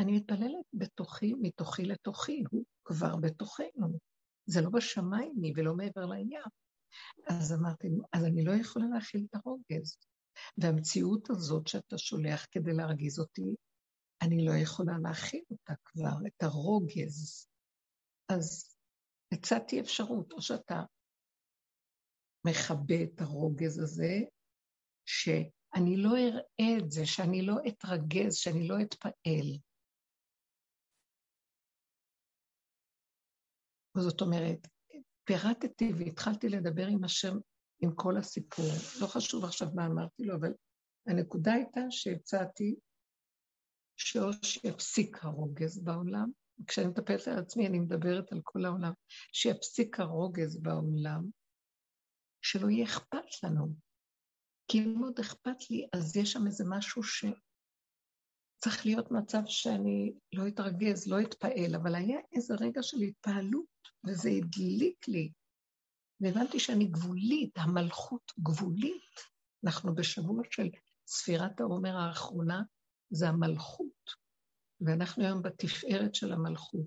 [0.00, 3.98] אני מתפללת בתוכי, מתוכי לתוכי, הוא כבר בתוכנו.
[4.46, 6.30] זה לא בשמיים היא ולא מעבר לים.
[7.28, 9.96] אז אמרתי, אז אני לא יכולה להכיל את הרוגז.
[10.58, 13.54] והמציאות הזאת שאתה שולח כדי להרגיז אותי,
[14.22, 17.48] אני לא יכולה להכיל אותה כבר, את הרוגז.
[18.28, 18.76] אז
[19.34, 20.82] הצעתי אפשרות, או שאתה
[22.46, 24.14] מכבה את הרוגז הזה,
[25.06, 29.58] שאני לא אראה את זה, שאני לא אתרגז, שאני לא אתפעל.
[33.98, 34.66] זאת אומרת,
[35.24, 37.36] פירטתי והתחלתי לדבר עם השם,
[37.82, 38.64] עם כל הסיפור.
[39.00, 40.52] לא חשוב עכשיו מה אמרתי לו, אבל
[41.06, 42.76] הנקודה הייתה שהצעתי
[44.42, 46.30] שיפסיק הרוגז בעולם,
[46.66, 48.92] כשאני מטפלת על עצמי אני מדברת על כל העולם,
[49.32, 51.30] שיפסיק הרוגז בעולם,
[52.42, 53.74] שלא יהיה אכפת לנו.
[54.68, 60.48] כי אם עוד אכפת לי, אז יש שם איזה משהו שצריך להיות מצב שאני לא
[60.48, 63.66] אתרגז, לא אתפעל, אבל היה איזה רגע של התפעלות,
[64.06, 65.32] וזה הדליק לי.
[66.20, 69.10] והבנתי שאני גבולית, המלכות גבולית.
[69.64, 70.68] אנחנו בשבוע של
[71.06, 72.62] ספירת העומר האחרונה,
[73.10, 74.10] זה המלכות.
[74.80, 76.86] ואנחנו היום בתפארת של המלכות.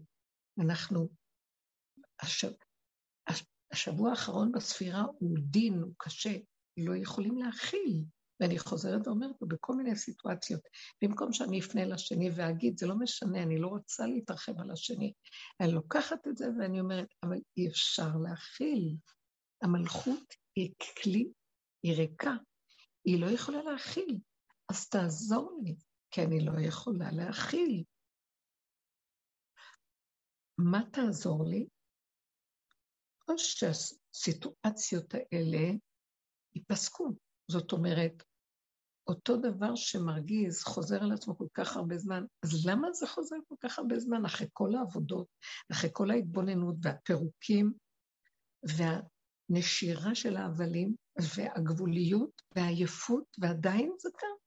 [0.60, 1.10] אנחנו,
[2.22, 2.52] השב,
[3.72, 6.38] השבוע האחרון בספירה הוא דין, הוא קשה,
[6.78, 8.04] לא יכולים להכיל.
[8.40, 10.62] ואני חוזרת ואומרת לו בכל מיני סיטואציות,
[11.04, 15.14] במקום שאני אפנה לשני ואגיד, זה לא משנה, אני לא רוצה להתרחב על השני.
[15.62, 18.96] אני לוקחת את זה ואני אומרת, אבל אי אפשר להכיל.
[19.62, 21.32] המלכות היא כלי,
[21.84, 22.34] היא ריקה,
[23.06, 24.20] היא לא יכולה להכיל.
[24.70, 25.76] אז תעזור לי,
[26.14, 27.84] כי אני לא יכולה להכיל.
[30.58, 31.68] מה תעזור לי?
[33.28, 35.72] או שהסיטואציות האלה
[36.56, 37.10] ייפסקו.
[37.52, 38.24] זאת אומרת,
[39.08, 43.56] אותו דבר שמרגיז חוזר על עצמו כל כך הרבה זמן, אז למה זה חוזר כל
[43.60, 44.26] כך הרבה זמן?
[44.26, 45.28] אחרי כל העבודות,
[45.72, 47.74] אחרי כל ההתבוננות והפירוקים
[48.64, 50.96] והנשירה של ההבלים
[51.36, 54.43] והגבוליות והעייפות, ועדיין זה כאן.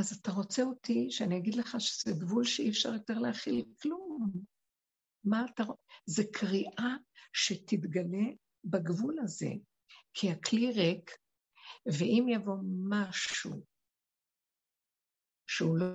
[0.00, 4.32] אז אתה רוצה אותי שאני אגיד לך שזה גבול שאי אפשר יותר להכיל כלום.
[5.24, 5.62] מה אתה...
[5.62, 5.82] רוצה?
[6.06, 6.96] זה קריאה
[7.32, 8.26] שתתגלה
[8.64, 9.50] בגבול הזה,
[10.14, 11.10] כי הכלי ריק,
[11.86, 12.56] ואם יבוא
[12.88, 13.50] משהו
[15.46, 15.86] שהוא לא,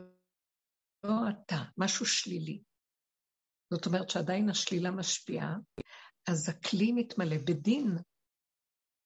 [1.04, 2.64] לא אתה, משהו שלילי,
[3.74, 5.56] זאת אומרת שעדיין השלילה משפיעה,
[6.30, 7.98] אז הכלי מתמלא בדין,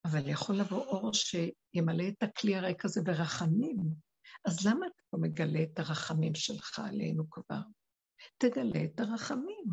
[0.04, 3.76] אבל יכול לבוא אור שימלא את הכלי הריק הזה ברחמים.
[4.44, 7.60] אז למה אתה לא מגלה את הרחמים שלך עלינו כבר?
[8.38, 9.64] תגלה את הרחמים.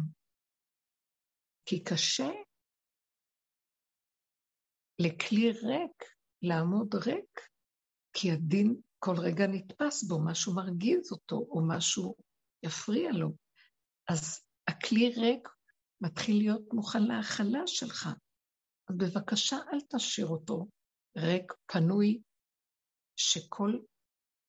[1.65, 2.29] כי קשה
[4.99, 6.03] לכלי ריק
[6.41, 7.39] לעמוד ריק,
[8.13, 12.15] כי הדין כל רגע נתפס בו, משהו מרגיז אותו, או משהו
[12.63, 13.29] יפריע לו.
[14.09, 15.47] אז הכלי ריק
[16.01, 18.09] מתחיל להיות מוכן להכלה שלך.
[18.89, 20.67] אז בבקשה, אל תשאיר אותו
[21.17, 22.21] ריק, פנוי,
[23.15, 23.79] שכל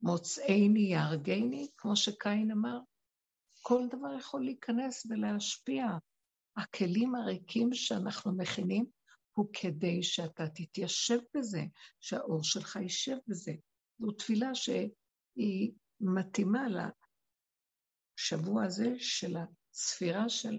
[0.03, 2.79] מוצאיני יהרגני, כמו שקין אמר,
[3.63, 5.85] כל דבר יכול להיכנס ולהשפיע.
[6.57, 8.87] הכלים הריקים שאנחנו מכינים
[9.33, 11.63] הוא כדי שאתה תתיישב בזה,
[12.01, 13.53] שהאור שלך יישב בזה.
[13.99, 16.67] זו תפילה שהיא מתאימה
[18.19, 20.59] לשבוע הזה של הספירה של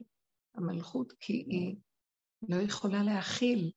[0.56, 1.76] המלכות, כי היא
[2.50, 3.72] לא יכולה להכיל,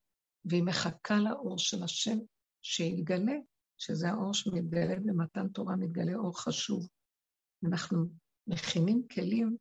[0.45, 2.19] והיא מחכה לאור של השם
[2.63, 3.37] שיתגלה,
[3.79, 6.89] שזה האור שמתגלה במתן תורה, מתגלה אור חשוב.
[7.69, 8.07] אנחנו
[8.47, 9.57] מכינים כלים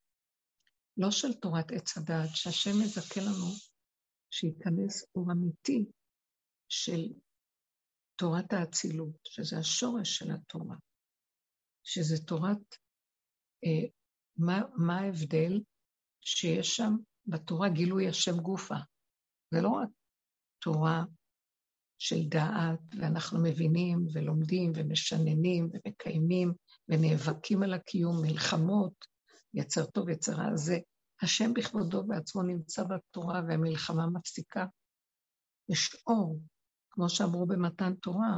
[0.97, 3.47] לא של תורת עץ הדעת, שהשם מזכה לנו
[4.31, 5.85] שייכנס אור אמיתי
[6.69, 7.13] של
[8.15, 10.75] תורת האצילות, שזה השורש של התורה,
[11.83, 12.75] שזה תורת,
[13.65, 13.89] אה,
[14.37, 15.61] מה, מה ההבדל
[16.21, 16.93] שיש שם
[17.25, 18.75] בתורה גילוי השם גופה.
[19.51, 19.89] זה לא רק
[20.59, 21.03] תורה
[22.03, 26.53] של דעת, ואנחנו מבינים ולומדים ומשננים ומקיימים
[26.89, 28.93] ונאבקים על הקיום, מלחמות,
[29.53, 30.77] יצר טוב, יצר רע, זה
[31.21, 34.65] השם בכבודו בעצמו נמצא בתורה והמלחמה מפסיקה.
[35.69, 36.39] יש אור,
[36.89, 38.37] כמו שאמרו במתן תורה,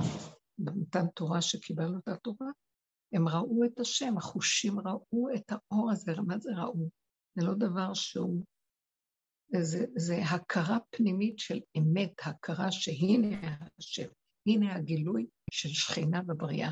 [0.58, 2.48] במתן תורה שקיבלנו את התורה,
[3.14, 6.90] הם ראו את השם, החושים ראו את האור הזה, מה זה ראו?
[7.36, 8.44] זה לא דבר שהוא,
[9.62, 14.08] זה, זה הכרה פנימית של אמת, הכרה שהנה השם,
[14.48, 16.72] הנה הגילוי של שכינה בבריאה.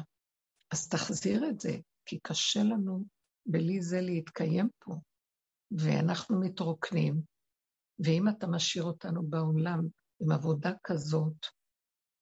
[0.74, 3.06] אז תחזיר את זה, כי קשה לנו
[3.46, 4.94] בלי זה להתקיים פה,
[5.72, 7.22] ואנחנו מתרוקנים,
[8.00, 9.80] ואם אתה משאיר אותנו בעולם
[10.20, 11.46] עם עבודה כזאת,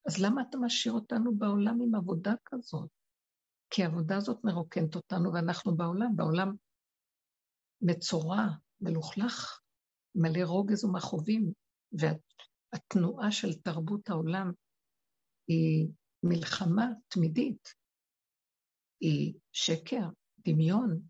[0.08, 2.90] אז למה אתה משאיר אותנו בעולם עם עבודה כזאת?
[3.70, 6.56] כי העבודה הזאת מרוקנת אותנו ואנחנו בעולם, בעולם
[7.82, 8.48] מצורע,
[8.82, 9.61] מלוכלך,
[10.16, 11.54] מלא רוגז ומכאובים,
[11.92, 14.52] והתנועה של תרבות העולם
[15.48, 15.88] היא
[16.24, 17.74] מלחמה תמידית,
[19.02, 20.06] היא שקר,
[20.40, 21.02] דמיון,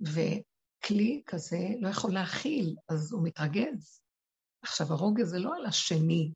[0.00, 4.00] וכלי כזה לא יכול להכיל, אז הוא מתרגז.
[4.62, 6.32] עכשיו, הרוגז זה לא על השני,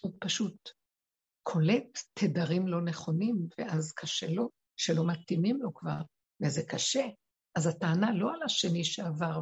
[0.00, 0.70] הוא פשוט
[1.42, 6.00] קולט תדרים לא נכונים, ואז קשה לו, שלא מתאימים לו כבר,
[6.42, 7.04] וזה קשה.
[7.56, 9.40] אז הטענה לא על השני שעבר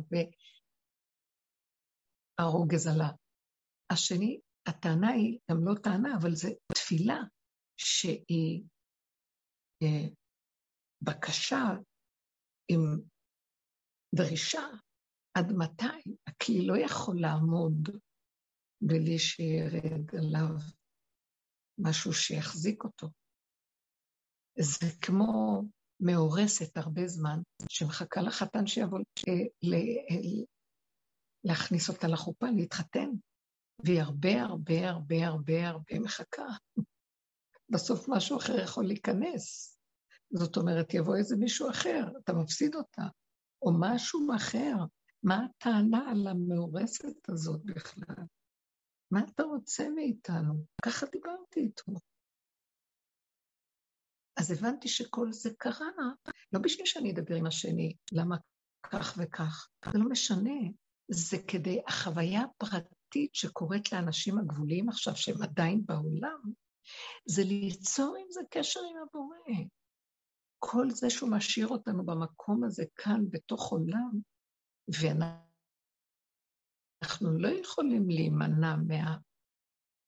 [2.41, 3.11] והרוגז עלה.
[3.93, 7.19] השני, הטענה היא גם לא טענה, אבל זו תפילה
[7.77, 8.65] שהיא
[9.83, 10.09] אה,
[11.03, 11.65] בקשה
[12.69, 12.81] עם
[14.15, 14.63] דרישה
[15.35, 17.89] עד מתי הכלי לא יכול לעמוד
[18.81, 20.55] בלי שירד עליו
[21.79, 23.07] משהו שיחזיק אותו.
[24.59, 25.63] זה כמו
[26.01, 27.39] מאורסת הרבה זמן,
[27.71, 28.99] שמחכה לחתן שיבוא
[31.49, 33.11] להכניס אותה לחופה, להתחתן,
[33.85, 36.47] והיא הרבה הרבה הרבה הרבה הרבה מחכה.
[37.73, 39.79] בסוף משהו אחר יכול להיכנס.
[40.31, 43.03] זאת אומרת, יבוא איזה מישהו אחר, אתה מפסיד אותה,
[43.63, 44.75] או משהו אחר.
[45.23, 48.25] מה הטענה על המאורסת הזאת בכלל?
[49.11, 50.65] מה אתה רוצה מאיתנו?
[50.83, 51.93] ככה דיברתי איתו.
[54.37, 55.87] אז הבנתי שכל זה קרה,
[56.53, 58.37] לא בשביל שאני אדבר עם השני, למה
[58.83, 60.61] כך וכך, זה לא משנה,
[61.11, 66.41] זה כדי החוויה הפרטית שקורית לאנשים הגבוליים עכשיו, שהם עדיין בעולם,
[67.29, 69.37] זה ליצור עם זה קשר עם הבורא.
[70.59, 74.11] כל זה שהוא משאיר אותנו במקום הזה כאן, בתוך עולם,
[74.89, 75.39] ואנחנו
[77.39, 78.77] לא יכולים להימנע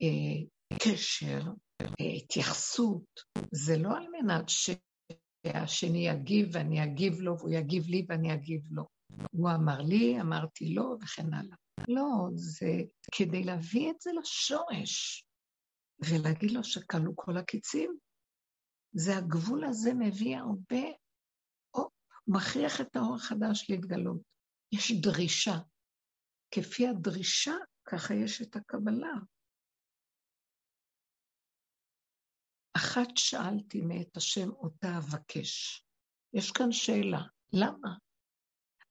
[0.00, 1.40] מהקשר,
[1.80, 1.86] אה,
[2.16, 3.20] התייחסות,
[3.52, 8.99] זה לא על מנת שהשני יגיב ואני אגיב לו, והוא יגיב לי ואני אגיב לו.
[9.32, 11.56] הוא אמר לי, אמרתי לו, וכן הלאה.
[11.88, 12.66] לא, זה
[13.14, 15.24] כדי להביא את זה לשורש,
[16.00, 17.98] ולהגיד לו שכלו כל הקיצים.
[18.92, 20.88] זה הגבול הזה מביא הרבה,
[21.74, 21.88] או
[22.26, 24.20] מכריח את האור החדש להתגלות.
[24.72, 25.58] יש דרישה.
[26.50, 29.12] כפי הדרישה, ככה יש את הקבלה.
[32.76, 35.84] אחת שאלתי מאת השם אותה אבקש.
[36.34, 37.20] יש כאן שאלה,
[37.52, 37.96] למה?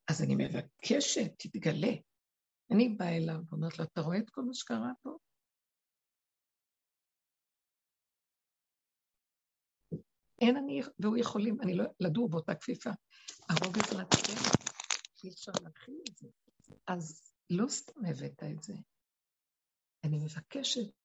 [0.10, 1.94] אז אני מבקשת, תתגלה.
[2.74, 5.18] אני באה אליו ואומרת לו, אתה רואה את כל מה שקרה פה?
[10.42, 12.90] אין אני והוא יכולים, אני לא, לדור באותה כפיפה.
[13.50, 14.60] הרוגז לתת,
[15.24, 16.28] אי אפשר להכיל את זה.
[16.88, 18.74] אז לא סתם הבאת את זה.
[20.04, 20.99] אני מבקשת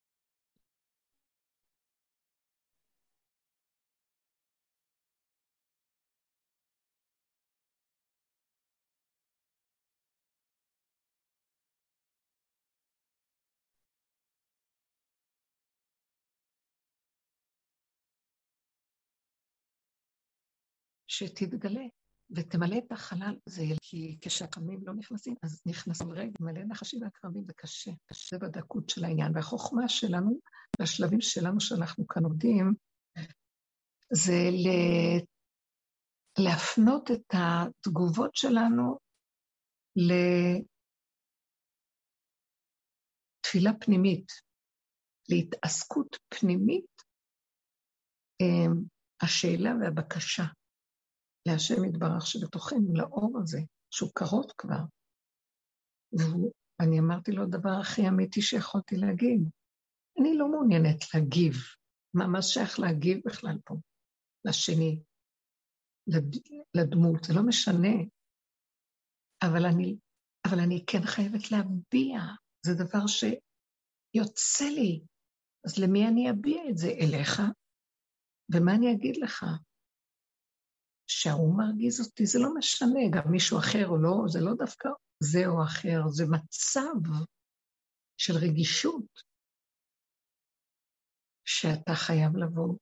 [21.19, 21.85] שתתגלה
[22.31, 27.53] ותמלא את החלל הזה, כי כשהקרמים לא נכנסים, אז נכנסים רגע, מלא נחשים והקרמים, זה
[27.57, 27.91] קשה,
[28.39, 29.33] בדקות של העניין.
[29.35, 30.39] והחוכמה שלנו,
[30.81, 32.75] והשלבים שלנו שאנחנו כאן עובדים,
[34.13, 34.69] זה ל...
[36.39, 38.99] להפנות את התגובות שלנו
[43.47, 44.27] לתפילה פנימית,
[45.29, 47.03] להתעסקות פנימית,
[48.41, 48.73] אה,
[49.23, 50.43] השאלה והבקשה.
[51.49, 54.85] להשם יתברך שבתוכנו, לאור הזה, שהוא קרוב כבר.
[56.13, 59.51] ואני אמרתי לו דבר הכי אמיתי שיכולתי להגיד.
[60.21, 61.55] אני לא מעוניינת להגיב.
[62.15, 63.75] מה, מה שייך להגיב בכלל פה?
[64.45, 65.03] לשני,
[66.07, 66.37] לד,
[66.77, 67.97] לדמות, זה לא משנה.
[69.43, 69.97] אבל אני,
[70.47, 72.21] אבל אני כן חייבת להביע.
[72.67, 75.05] זה דבר שיוצא לי.
[75.67, 76.89] אז למי אני אביע את זה?
[76.89, 77.43] אליך?
[78.55, 79.45] ומה אני אגיד לך?
[81.21, 84.89] שההוא מרגיז אותי, זה לא משנה, גם מישהו אחר או לא, זה לא דווקא
[85.21, 87.11] זה או אחר, זה מצב
[88.17, 89.23] של רגישות
[91.45, 92.79] שאתה חייב לבוא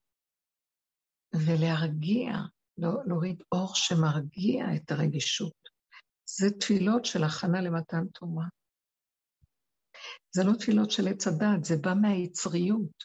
[1.34, 2.32] ולהרגיע,
[2.78, 5.62] לא, להוריד אור שמרגיע את הרגישות.
[6.24, 8.46] זה תפילות של הכנה למתן תורה.
[10.34, 13.04] זה לא תפילות של עץ הדת, זה בא מהיצריות,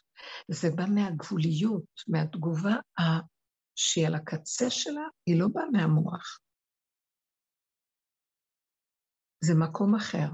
[0.52, 2.76] זה בא מהגבוליות, מהתגובה
[3.78, 6.40] שהיא על הקצה שלה, היא לא באה מהמוח.
[9.44, 10.30] זה מקום אחר.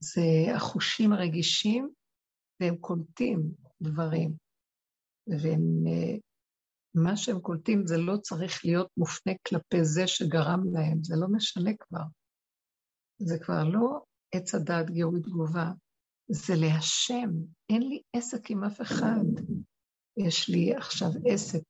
[0.00, 1.90] זה החושים הרגישים,
[2.60, 3.40] והם קולטים
[3.82, 4.36] דברים,
[5.26, 6.20] והם uh,
[6.94, 11.70] מה שהם קולטים זה לא צריך להיות מופנה כלפי זה שגרם להם, זה לא משנה
[11.80, 12.04] כבר.
[13.18, 14.04] זה כבר לא
[14.34, 15.70] עץ הדעת גירוי תגובה,
[16.28, 17.30] זה להשם.
[17.72, 19.24] אין לי עסק עם אף אחד.
[20.16, 21.60] יש לי עכשיו עסק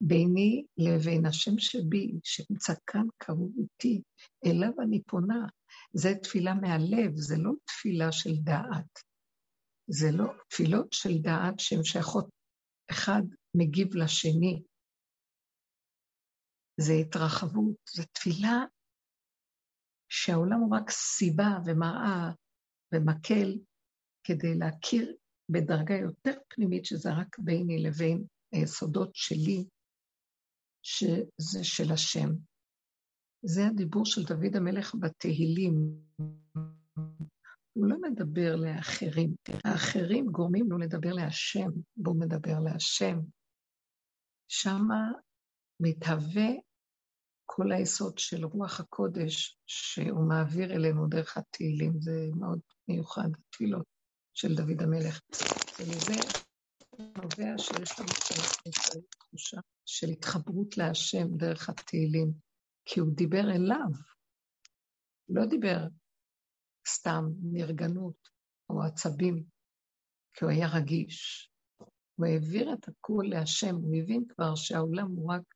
[0.00, 4.02] ביני לבין השם שבי, שנמצא כאן קרוב איתי,
[4.46, 5.46] אליו אני פונה.
[5.92, 8.98] זה תפילה מהלב, זה לא תפילה של דעת.
[9.86, 12.28] זה לא תפילות של דעת שהן שייכות,
[12.90, 13.22] אחד
[13.56, 14.62] מגיב לשני.
[16.80, 18.64] זה התרחבות, זה תפילה
[20.08, 22.30] שהעולם הוא רק סיבה ומראה
[22.94, 23.58] ומקל
[24.24, 25.16] כדי להכיר
[25.48, 29.64] בדרגה יותר פנימית, שזה רק ביני לבין היסודות שלי,
[30.82, 32.28] שזה של השם.
[33.42, 35.74] זה הדיבור של דוד המלך בתהילים.
[37.72, 39.34] הוא לא מדבר לאחרים.
[39.64, 43.18] האחרים גורמים לו לדבר להשם, והוא מדבר להשם.
[44.48, 45.12] שמה
[45.80, 46.48] מתהווה
[47.46, 53.93] כל היסוד של רוח הקודש שהוא מעביר אלינו דרך התהילים, זה מאוד מיוחד, התפילות
[54.34, 55.20] של דוד המלך.
[55.80, 56.14] ומזה
[56.98, 58.08] נובע שיש לנו
[59.10, 62.32] תחושה של התחברות להשם דרך התהילים,
[62.84, 63.90] כי הוא דיבר אליו,
[65.28, 65.78] לא דיבר
[66.88, 68.28] סתם נרגנות
[68.70, 69.44] או עצבים,
[70.34, 71.50] כי הוא היה רגיש.
[72.16, 75.54] הוא העביר את הכול להשם, הוא הבין כבר שהעולם הוא רק,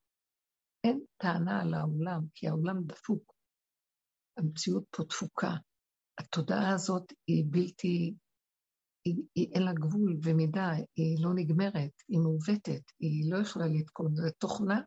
[0.85, 3.35] אין טענה על העולם, כי העולם דפוק.
[4.39, 5.51] המציאות פה דפוקה.
[6.21, 8.15] התודעה הזאת היא בלתי,
[9.09, 14.17] היא, היא אין לה גבול ומידה, היא לא נגמרת, היא מעוותת, היא לא יכולה לתקון.
[14.17, 14.81] זו תוכנה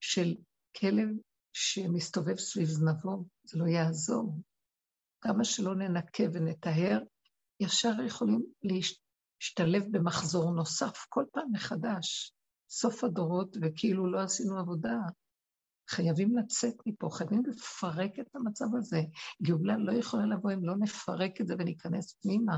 [0.00, 0.34] של
[0.80, 1.08] כלב
[1.52, 4.40] שמסתובב סביב זנבו, זה לא יעזור.
[5.20, 7.00] כמה שלא ננקה ונטהר,
[7.60, 12.34] ישר יכולים להשתלב במחזור נוסף כל פעם מחדש.
[12.70, 14.96] סוף הדורות, וכאילו לא עשינו עבודה.
[15.90, 19.00] חייבים לצאת מפה, חייבים לפרק את המצב הזה.
[19.42, 22.56] גאולה לא יכולה לבוא אם לא נפרק את זה וניכנס פנימה.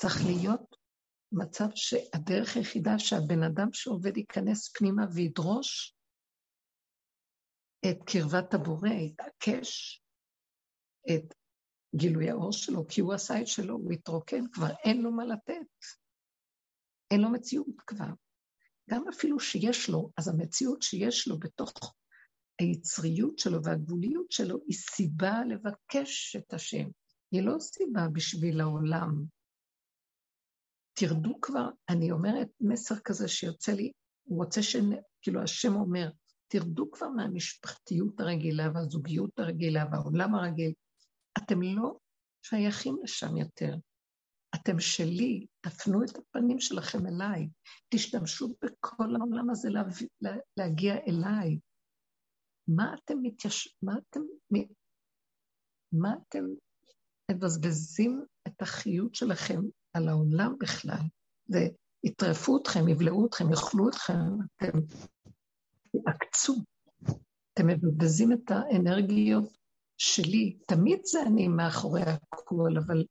[0.00, 0.76] צריך להיות
[1.32, 5.96] מצב שהדרך היחידה שהבן אדם שעובד ייכנס פנימה וידרוש
[7.90, 10.02] את קרבת הבורא, יתעקש
[11.10, 11.34] את
[11.96, 15.66] גילוי האור שלו, כי הוא עשה את שלו, הוא התרוקן כבר, אין לו מה לתת.
[17.10, 18.10] אין לו מציאות כבר.
[18.90, 21.72] גם אפילו שיש לו, אז המציאות שיש לו בתוך
[22.60, 26.88] היצריות שלו והגבוליות שלו היא סיבה לבקש את השם.
[27.30, 29.37] היא לא סיבה בשביל העולם.
[31.00, 33.92] תרדו כבר, אני אומרת מסר כזה שיוצא לי,
[34.28, 34.76] הוא רוצה ש...
[35.22, 36.10] כאילו השם אומר,
[36.48, 40.72] תרדו כבר מהמשפחתיות הרגילה והזוגיות הרגילה והעולם הרגיל.
[41.38, 41.98] אתם לא
[42.42, 43.74] שייכים לשם יותר.
[44.54, 47.48] אתם שלי, תפנו את הפנים שלכם אליי,
[47.88, 49.82] תשתמשו בכל העולם הזה לה,
[50.20, 51.58] לה, להגיע אליי.
[52.68, 53.76] מה אתם מתייש...
[53.82, 54.20] מה אתם...
[55.92, 56.44] מה אתם
[57.30, 59.60] מבזבזים את החיות שלכם
[59.92, 61.02] על העולם בכלל?
[61.48, 64.14] ויטרפו אתכם, יבלעו אתכם, יאכלו אתכם,
[64.56, 64.78] אתם
[66.04, 66.54] תעקצו.
[67.54, 69.58] אתם מבזבזים את האנרגיות
[69.96, 70.58] שלי.
[70.66, 73.04] תמיד זה אני מאחורי הכול, אבל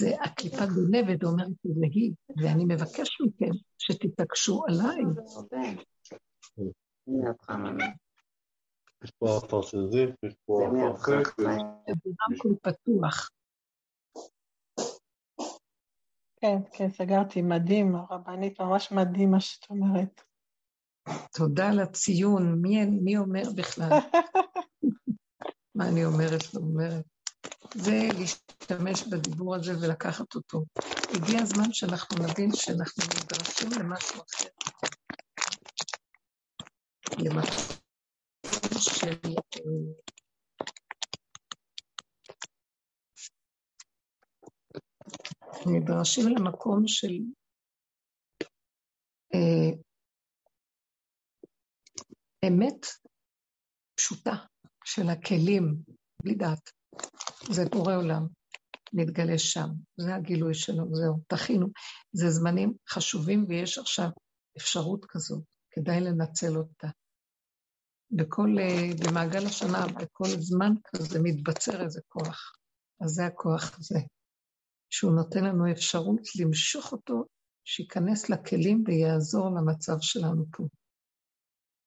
[0.00, 2.12] זה הקליפה גונבת אומרת שזה היא,
[2.42, 5.02] ואני מבקש מכם שתתעקשו עליי.
[9.04, 11.40] יש פה עפר של זיף, יש פה חק.
[11.40, 13.30] זה רמקול פתוח.
[16.40, 20.22] כן, כן, סגרתי, מדהים, הרבנית, ממש מדהים מה שאת אומרת.
[21.32, 23.90] תודה על הציון, מי, מי אומר בכלל?
[25.76, 27.04] מה אני אומרת ואומרת?
[27.74, 30.64] זה להשתמש בדיבור הזה ולקחת אותו.
[31.14, 34.48] הגיע הזמן שאנחנו נבין שאנחנו נדרשים למשהו אחר.
[37.18, 37.76] למשהו
[38.80, 39.16] של...
[45.66, 47.12] נדרשים למקום של
[49.34, 49.70] אה,
[52.48, 52.86] אמת
[53.96, 54.34] פשוטה
[54.84, 55.76] של הכלים,
[56.22, 56.70] בלי דעת.
[57.52, 58.26] זה בורא עולם,
[58.92, 59.68] מתגלה שם.
[59.96, 61.66] זה הגילוי שלו, זהו, תכינו.
[62.12, 64.08] זה זמנים חשובים ויש עכשיו
[64.58, 66.88] אפשרות כזאת, כדאי לנצל אותה.
[68.10, 72.56] בכל, אה, במעגל השנה, בכל זמן כזה מתבצר איזה כוח.
[73.00, 73.98] אז זה הכוח הזה,
[74.90, 77.24] שהוא נותן לנו אפשרות למשוך אותו,
[77.64, 80.64] שייכנס לכלים ויעזור למצב שלנו פה.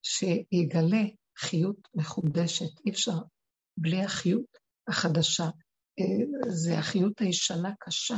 [0.03, 1.03] שיגלה
[1.37, 3.17] חיות מחודשת, אי אפשר
[3.77, 4.57] בלי החיות
[4.89, 5.49] החדשה.
[5.99, 8.15] אה, זה החיות הישנה קשה.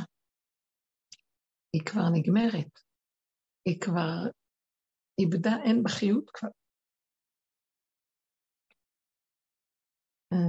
[1.74, 2.72] היא כבר נגמרת.
[3.66, 4.30] היא כבר,
[5.20, 6.50] איבדה, אין בחיות כבר.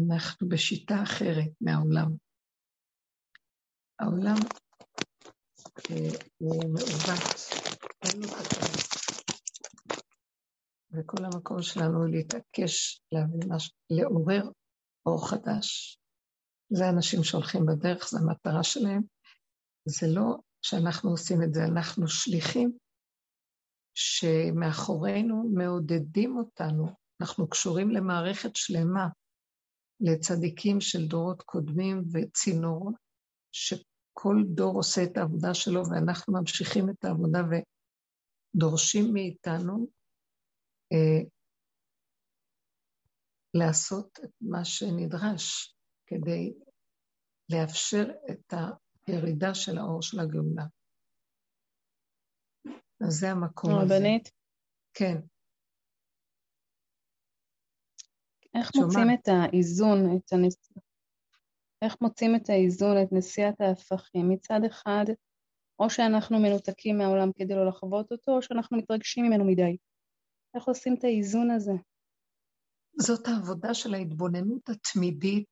[0.09, 2.32] אנחנו בשיטה אחרת מהעולם.
[4.03, 4.35] העולם
[5.91, 7.25] אה, הוא מעוות,
[8.05, 8.83] אין לו כתב.
[10.93, 14.43] וכל המקום שלנו הוא להתעקש להבין משהו, לעורר
[15.07, 15.99] אור חדש.
[16.73, 19.03] זה האנשים שהולכים בדרך, זו המטרה שלהם.
[19.85, 22.73] זה לא שאנחנו עושים את זה, אנחנו שליחים
[23.95, 26.87] שמאחורינו מעודדים אותנו.
[27.21, 29.09] אנחנו קשורים למערכת שלמה,
[30.01, 32.91] לצדיקים של דורות קודמים וצינור,
[34.23, 37.39] שכל דור עושה את העבודה שלו ואנחנו ממשיכים את העבודה
[38.55, 39.87] ודורשים מאיתנו
[40.93, 41.29] אה,
[43.55, 46.55] לעשות את מה שנדרש כדי
[47.53, 48.55] לאפשר את
[49.07, 50.65] הירידה של האור של הגאולה.
[53.07, 53.95] אז זה המקום הזה.
[53.95, 54.31] רבנית?
[54.95, 55.17] כן.
[58.55, 58.87] איך שומע.
[58.87, 60.73] מוצאים את האיזון, את הנס...
[61.83, 64.29] איך מוצאים את האיזון, את נשיאת ההפכים?
[64.29, 65.05] מצד אחד,
[65.79, 69.77] או שאנחנו מנותקים מהעולם כדי לא לחוות אותו, או שאנחנו מתרגשים ממנו מדי.
[70.55, 71.73] איך עושים את האיזון הזה?
[73.01, 75.51] זאת העבודה של ההתבוננות התמידית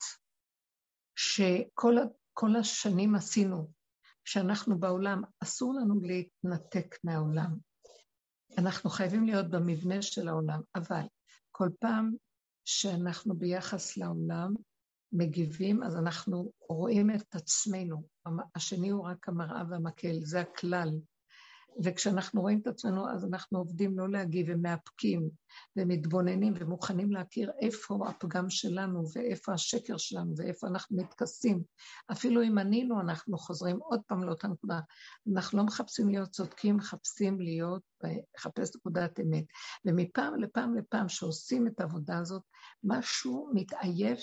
[1.17, 3.71] שכל השנים עשינו,
[4.25, 7.57] שאנחנו בעולם, אסור לנו להתנתק מהעולם.
[8.59, 11.03] אנחנו חייבים להיות במבנה של העולם, אבל
[11.51, 12.15] כל פעם
[12.65, 14.55] שאנחנו ביחס לעולם
[15.13, 18.03] מגיבים, אז אנחנו רואים את עצמנו.
[18.55, 20.91] השני הוא רק המראה והמקל, זה הכלל.
[21.85, 25.31] וכשאנחנו רואים את עצמנו, אז אנחנו עובדים לא להגיב ומאפקים
[25.77, 31.63] ומתבוננים ומוכנים להכיר איפה הפגם שלנו ואיפה השקר שלנו ואיפה אנחנו מתכסים.
[32.13, 34.81] אפילו אם ענינו, אנחנו חוזרים עוד פעם לאותה נקודה.
[35.33, 37.83] אנחנו לא מחפשים להיות צודקים, מחפשים להיות,
[38.37, 39.45] לחפש נקודת אמת.
[39.85, 42.43] ומפעם לפעם לפעם שעושים את העבודה הזאת,
[42.85, 44.21] משהו מתעייף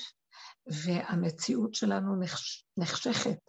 [0.67, 3.39] והמציאות שלנו נחש, נחשכת.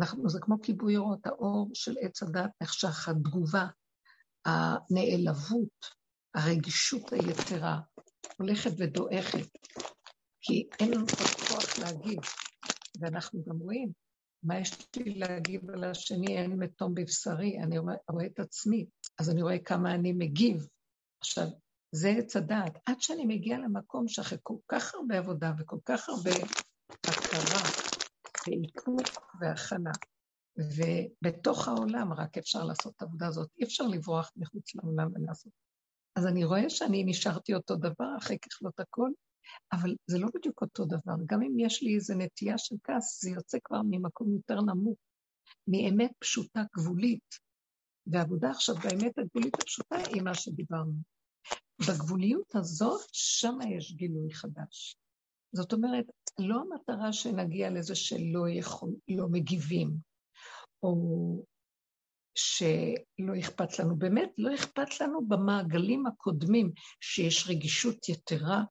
[0.00, 3.66] אנחנו, זה כמו כיבוי אורות, האור של עץ הדת נחשך, התגובה,
[4.44, 5.86] הנעלבות,
[6.34, 7.80] הרגישות היתרה,
[8.38, 9.48] הולכת ודועכת,
[10.40, 12.18] כי אין לנו כבר כוח להגיב,
[13.00, 13.92] ואנחנו גם רואים,
[14.42, 18.86] מה יש לי להגיב על השני, אין מתום בבשרי, אני רואה את עצמי,
[19.18, 20.66] אז אני רואה כמה אני מגיב.
[21.20, 21.46] עכשיו,
[21.96, 22.78] זה עץ הדעת.
[22.86, 26.30] עד שאני מגיעה למקום שאחרי כל כך הרבה עבודה וכל כך הרבה
[27.04, 27.62] הכרה
[28.46, 29.00] ואיפוק
[29.40, 29.92] והכנה.
[30.56, 35.52] ובתוך העולם רק אפשר לעשות את העבודה הזאת, אי אפשר לברוח מחוץ לעולם ולעשות.
[36.16, 39.10] אז אני רואה שאני נשארתי אותו דבר אחרי ככלות הכל,
[39.72, 41.14] אבל זה לא בדיוק אותו דבר.
[41.26, 44.98] גם אם יש לי איזו נטייה של כעס, זה יוצא כבר ממקום יותר נמוך,
[45.68, 47.44] מאמת פשוטה גבולית.
[48.06, 51.14] ועבודה עכשיו באמת הגבולית הפשוטה היא מה שדיברנו.
[51.80, 54.96] בגבוליות הזאת, שם יש גילוי חדש.
[55.52, 56.04] זאת אומרת,
[56.38, 59.94] לא המטרה שנגיע לזה שלא יכול, לא מגיבים,
[60.82, 60.94] או
[62.34, 63.96] שלא אכפת לנו.
[63.96, 68.62] באמת, לא אכפת לנו במעגלים הקודמים, שיש רגישות יתרה,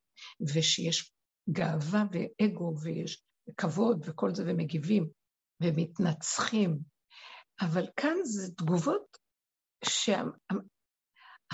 [0.54, 1.14] ושיש
[1.50, 3.24] גאווה ואגו, ויש
[3.58, 5.10] כבוד וכל זה, ומגיבים,
[5.64, 6.80] ומתנצחים.
[7.62, 9.18] אבל כאן זה תגובות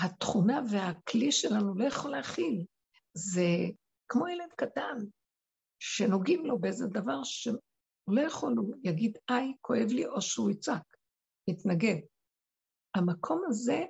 [0.00, 2.64] שהתכונה והכלי שלנו לא יכול להכיל.
[3.14, 3.46] זה
[4.08, 4.96] כמו ילד קטן,
[5.78, 7.58] שנוגעים לו באיזה דבר שהוא
[8.08, 10.96] לא יכול, הוא יגיד, איי, כואב לי, או שהוא יצעק,
[11.50, 12.00] יתנגד.
[12.94, 13.84] המקום הזה,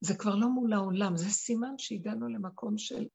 [0.00, 3.06] זה כבר לא מול העולם, זה סימן שהגענו למקום של...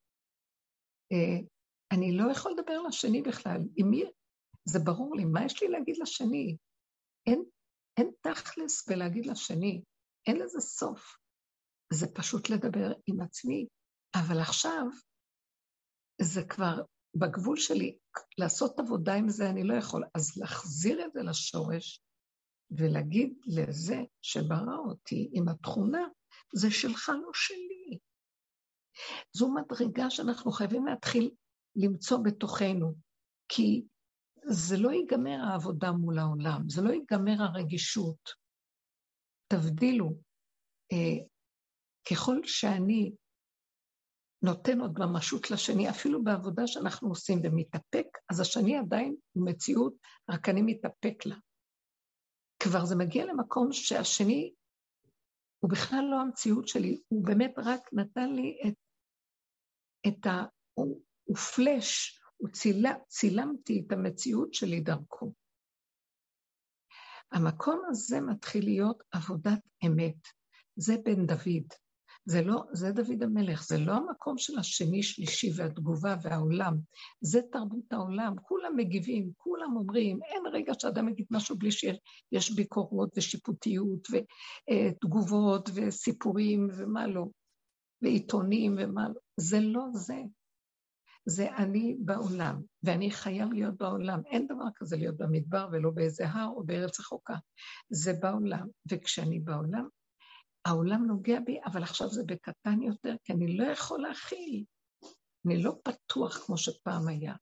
[1.12, 1.48] אה,
[1.92, 3.62] אני לא יכול לדבר לשני בכלל.
[3.76, 4.04] עם מי...
[4.66, 6.58] זה ברור לי, מה יש לי להגיד לשני?
[7.28, 7.44] אין,
[7.98, 9.84] אין תכלס בלהגיד לשני,
[10.28, 11.23] אין לזה סוף.
[11.94, 13.68] זה פשוט לדבר עם עצמי.
[14.16, 14.86] אבל עכשיו,
[16.22, 16.82] זה כבר
[17.16, 17.98] בגבול שלי,
[18.38, 20.04] לעשות עבודה עם זה אני לא יכול.
[20.16, 22.02] אז להחזיר את זה לשורש
[22.72, 26.08] ולהגיד לזה שברא אותי עם התכונה,
[26.56, 28.00] זה שלך, לא שלי.
[29.34, 31.32] זו מדרגה שאנחנו חייבים להתחיל
[31.76, 32.94] למצוא בתוכנו,
[33.50, 33.86] כי
[34.46, 38.30] זה לא ייגמר העבודה מול העולם, זה לא ייגמר הרגישות.
[39.48, 40.16] תבדילו,
[40.92, 41.26] אה,
[42.12, 43.16] ככל שאני
[44.42, 49.94] נותן עוד ממשות לשני, אפילו בעבודה שאנחנו עושים ומתאפק, אז השני עדיין הוא מציאות,
[50.30, 51.36] רק אני מתאפק לה.
[52.60, 54.54] כבר זה מגיע למקום שהשני
[55.60, 58.74] הוא בכלל לא המציאות שלי, הוא באמת רק נתן לי את,
[60.08, 60.46] את ה...
[60.74, 65.34] הוא, הוא פלאש, הוא צילה, צילמתי את המציאות שלי דרכו.
[67.32, 70.28] המקום הזה מתחיל להיות עבודת אמת.
[70.76, 71.83] זה בן דוד.
[72.26, 76.78] זה לא, זה דוד המלך, זה לא המקום של השני, שלישי והתגובה והעולם.
[77.22, 83.18] זה תרבות העולם, כולם מגיבים, כולם אומרים, אין רגע שאדם יגיד משהו בלי שיש ביקורות
[83.18, 87.26] ושיפוטיות ותגובות וסיפורים ומה לא,
[88.02, 89.22] ועיתונים ומה לא.
[89.38, 90.22] זה לא זה.
[91.26, 94.22] זה אני בעולם, ואני חייב להיות בעולם.
[94.26, 97.36] אין דבר כזה להיות במדבר ולא באיזה הר או בארץ רחוקה.
[97.90, 99.88] זה בעולם, וכשאני בעולם,
[100.66, 104.64] העולם נוגע בי, אבל עכשיו זה בקטן יותר, כי אני לא יכול להכיל.
[105.46, 107.34] אני לא פתוח כמו שפעם היה.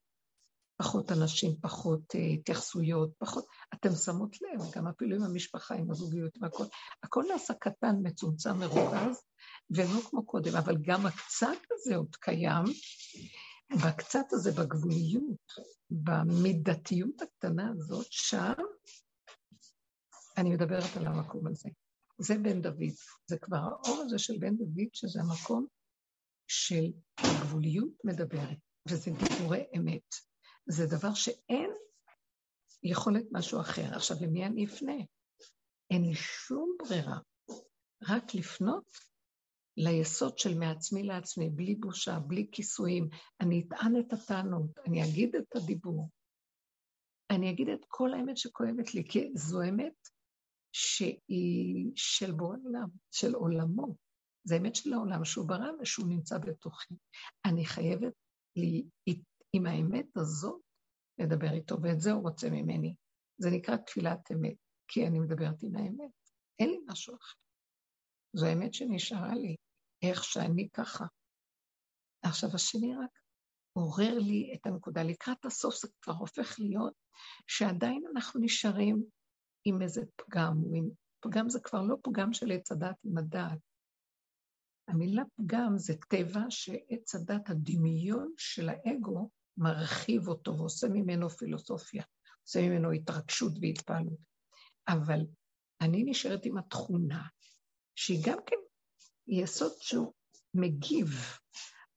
[0.77, 3.45] פחות אנשים, פחות uh, התייחסויות, פחות...
[3.73, 6.63] אתם שמות לב, גם אפילו עם המשפחה, עם הזוגיות והכל.
[7.03, 9.21] הכל נעשה קטן, מצומצם, מרוכז,
[9.69, 12.63] ולא כמו קודם, אבל גם הקצת הזה עוד קיים,
[13.85, 15.51] בקצת הזה, בגבוליות,
[15.89, 18.53] במידתיות הקטנה הזאת, שם
[20.37, 21.69] אני מדברת על המקום הזה.
[22.21, 22.93] זה בן דוד.
[23.27, 25.65] זה כבר האור הזה של בן דוד, שזה המקום
[26.47, 28.57] של הגבוליות מדברת,
[28.87, 30.15] וזה דיבורי אמת.
[30.69, 31.71] זה דבר שאין
[32.83, 33.95] יכולת משהו אחר.
[33.95, 34.97] עכשיו, למי אני אפנה?
[35.91, 37.19] אין לי שום ברירה,
[38.09, 38.85] רק לפנות
[39.77, 43.09] ליסוד של מעצמי לעצמי, בלי בושה, בלי כיסויים.
[43.41, 46.09] אני אטען את הטענות, אני אגיד את הדיבור.
[47.31, 49.93] אני אגיד את כל האמת שכואבת לי, כי זו אמת
[50.71, 53.95] שהיא של בורא עולם, של עולמו.
[54.43, 56.93] זה אמת של העולם שהוא ברא ושהוא נמצא בתוכי.
[57.45, 58.13] אני חייבת
[58.55, 58.83] לי,
[59.53, 60.61] עם האמת הזאת
[61.19, 62.95] לדבר איתו, ואת זה הוא רוצה ממני.
[63.37, 64.55] זה נקרא תפילת אמת,
[64.87, 66.11] כי אני מדברת עם האמת.
[66.59, 67.37] אין לי משהו אחר.
[68.33, 69.55] זו האמת שנשארה לי,
[70.03, 71.05] איך שאני ככה.
[72.23, 73.09] עכשיו, השני רק
[73.73, 75.03] עורר לי את הנקודה.
[75.03, 76.93] לקראת הסוף זה כבר הופך להיות
[77.47, 79.03] שעדיין אנחנו נשארים
[79.65, 80.89] עם איזה פגם, עם...
[81.19, 83.59] פגם זה כבר לא פגם של עץ הדת עם הדעת.
[84.87, 92.03] המילה פגם זה טבע שעץ הדת, הדמיון של האגו, מרחיב אותו ועושה ממנו פילוסופיה,
[92.45, 94.19] עושה ממנו התרגשות והתפעלות.
[94.87, 95.19] אבל
[95.81, 97.27] אני נשארת עם התכונה,
[97.95, 98.55] שהיא גם כן
[99.27, 100.13] יסוד שהוא
[100.53, 101.07] מגיב,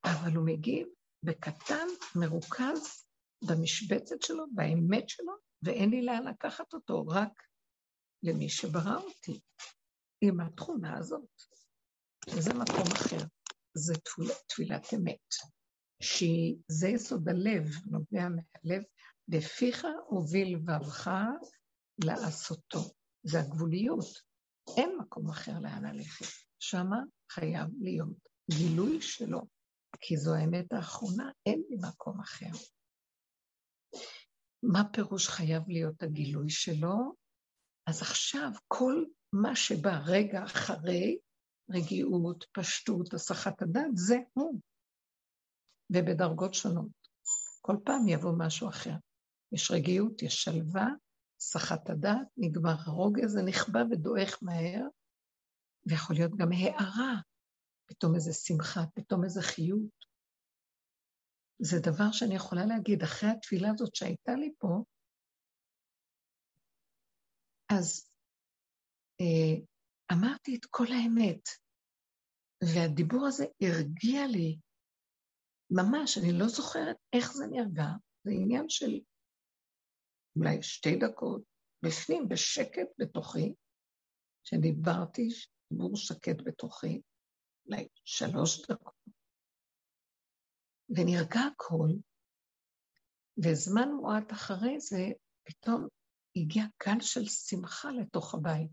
[0.04, 0.86] אבל הוא מגיב
[1.22, 1.86] בקטן,
[2.16, 3.04] מרוכז,
[3.48, 7.42] במשבצת שלו, באמת שלו, ואין לי לאן לקחת אותו, רק
[8.24, 9.40] למי שברא אותי,
[10.20, 11.30] עם התכונה הזאת.
[12.28, 13.24] וזה מקום אחר,
[13.74, 15.28] זה תפיל, תפילת אמת,
[16.02, 18.82] שזה יסוד הלב, נובע מהלב,
[19.28, 21.10] בפיך הוביל לבבך
[22.04, 22.80] לעשותו.
[23.22, 24.06] זה הגבוליות,
[24.76, 26.26] אין מקום אחר לאן ללכת.
[26.58, 26.96] שמה
[27.32, 29.40] חייב להיות גילוי שלו,
[30.00, 32.50] כי זו האמת האחרונה, אין לי מקום אחר.
[34.62, 37.23] מה פירוש חייב להיות הגילוי שלו?
[37.86, 41.18] אז עכשיו כל מה שבא רגע אחרי,
[41.70, 44.60] רגיעות, פשטות, הסחת הדעת, זה הוא.
[45.90, 47.04] ובדרגות שונות.
[47.60, 48.94] כל פעם יבוא משהו אחר.
[49.52, 50.88] יש רגיעות, יש שלווה,
[51.40, 54.82] סחת הדעת, נגמר הרוגז, זה נכבה ודועך מהר,
[55.86, 57.20] ויכול להיות גם הערה,
[57.86, 60.04] פתאום איזה שמחה, פתאום איזה חיות.
[61.58, 64.84] זה דבר שאני יכולה להגיד, אחרי התפילה הזאת שהייתה לי פה,
[67.78, 68.10] אז
[69.20, 69.64] אה,
[70.12, 71.48] אמרתי את כל האמת,
[72.62, 74.58] והדיבור הזה הרגיע לי,
[75.70, 77.86] ממש, אני לא זוכרת איך זה נרגע,
[78.24, 79.00] זה עניין של
[80.36, 81.42] אולי שתי דקות,
[81.82, 83.54] בפנים, בשקט בתוכי,
[84.44, 85.28] שדיברתי,
[85.72, 87.00] דיבור שקט בתוכי,
[87.66, 88.94] אולי שלוש דקות,
[90.88, 91.88] ונרגע הכל,
[93.44, 95.02] וזמן מועט אחרי זה,
[95.44, 95.88] פתאום
[96.36, 98.70] הגיע גל של שמחה לתוך הבית.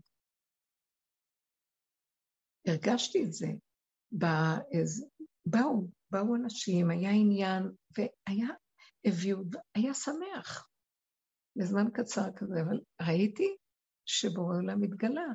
[2.66, 3.46] הרגשתי את זה.
[5.46, 7.62] באו, באו אנשים, היה עניין,
[7.96, 8.48] והיה,
[9.04, 9.38] הביאו,
[9.74, 10.68] היה שמח.
[11.56, 13.56] לזמן קצר כזה, אבל ראיתי
[14.06, 15.26] שבורא עולם התגלה.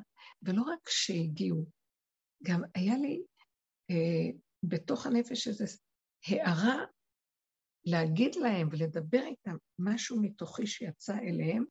[0.42, 1.66] ולא רק שהגיעו,
[2.42, 3.22] גם היה לי
[3.90, 5.64] אה, בתוך הנפש איזו
[6.26, 6.84] הערה
[7.84, 11.64] להגיד להם ולדבר איתם משהו מתוכי שיצא אליהם,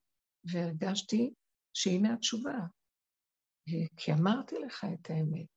[0.52, 1.34] והרגשתי
[1.74, 2.58] שהנה התשובה,
[3.98, 5.48] כי אמרתי לך את האמת.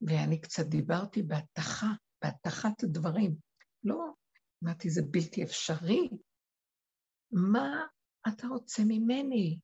[0.00, 1.86] ואני קצת דיברתי בהתכה,
[2.24, 3.36] בהתכת הדברים.
[3.84, 4.14] לא,
[4.64, 6.08] אמרתי, זה בלתי אפשרי.
[7.32, 7.86] מה
[8.28, 9.58] אתה רוצה ממני?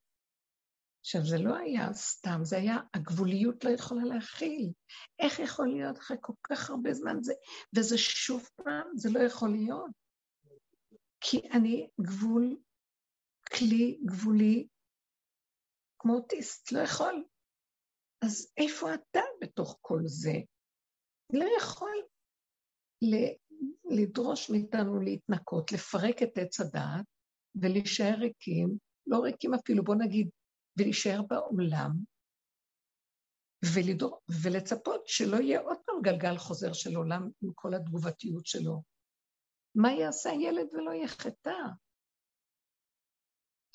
[1.01, 4.73] עכשיו, זה לא היה סתם, זה היה, הגבוליות לא יכולה להכיל.
[5.19, 7.33] איך יכול להיות אחרי כל כך הרבה זמן זה,
[7.77, 9.91] וזה שוב פעם, זה לא יכול להיות.
[11.21, 12.57] כי אני גבול
[13.59, 14.67] כלי גבולי
[15.99, 17.25] כמו אוטיסט, לא יכול.
[18.25, 20.35] אז איפה אתה בתוך כל זה?
[21.33, 22.03] לא יכול
[23.91, 27.05] לדרוש מאיתנו להתנקות, לפרק את עץ הדעת
[27.55, 30.31] ולהישאר ריקים, לא ריקים אפילו, בוא נגיד,
[30.79, 31.91] ולהישאר בעולם,
[33.75, 38.83] ולדור, ולצפות שלא יהיה עוד פעם גלגל חוזר של עולם עם כל התגובתיות שלו.
[39.75, 41.61] מה יעשה הילד ולא יחטא?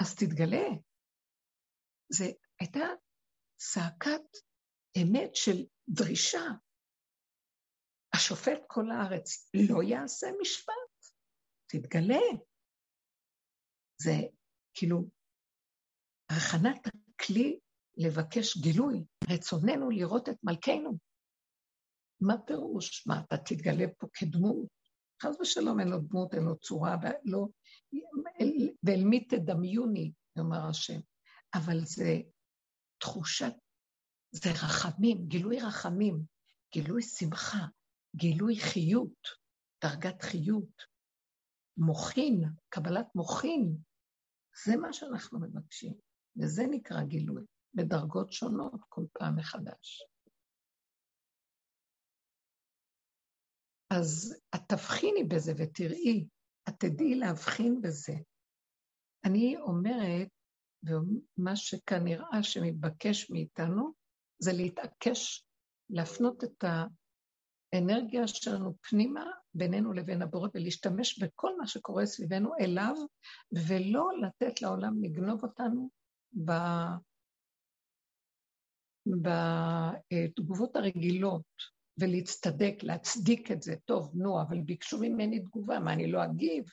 [0.01, 0.67] אז תתגלה.
[2.09, 2.25] זה
[2.59, 2.85] הייתה
[3.57, 4.27] צעקת
[5.01, 6.45] אמת של דרישה.
[8.15, 11.13] השופט כל הארץ לא יעשה משפט,
[11.67, 12.25] תתגלה.
[14.01, 14.11] זה
[14.73, 15.09] כאילו
[16.29, 17.59] הכנת הכלי
[17.97, 20.97] לבקש גילוי, רצוננו לראות את מלכנו.
[22.21, 23.07] מה פירוש?
[23.07, 24.74] מה, אתה תתגלה פה כדמות?
[25.21, 26.95] חס ושלום אין לו דמות, אין לו צורה,
[27.25, 27.47] לא,
[28.41, 30.99] אל, ואל מי תדמיוני, יאמר השם.
[31.55, 32.21] אבל זה
[32.97, 33.53] תחושת,
[34.31, 36.19] זה רחמים, גילוי רחמים,
[36.73, 37.65] גילוי שמחה,
[38.15, 39.27] גילוי חיות,
[39.83, 40.81] דרגת חיות,
[41.77, 43.77] מוחין, קבלת מוחין,
[44.65, 45.93] זה מה שאנחנו מבקשים,
[46.37, 47.43] וזה נקרא גילוי,
[47.73, 50.05] בדרגות שונות כל פעם מחדש.
[53.89, 56.27] אז את תבחיני בזה ותראי,
[56.69, 58.13] את תדעי להבחין בזה.
[59.25, 60.27] אני אומרת,
[60.83, 63.93] ומה שכנראה שמתבקש מאיתנו,
[64.39, 65.45] זה להתעקש,
[65.89, 66.63] להפנות את
[67.73, 72.95] האנרגיה שלנו פנימה, בינינו לבין הבורא, ולהשתמש בכל מה שקורה סביבנו אליו,
[73.51, 75.89] ולא לתת לעולם לגנוב אותנו
[76.45, 76.51] ב...
[79.07, 83.75] בתגובות הרגילות, ולהצטדק, להצדיק את זה.
[83.85, 86.65] טוב, נו, אבל ביקשו ממני תגובה, מה, אני לא אגיב?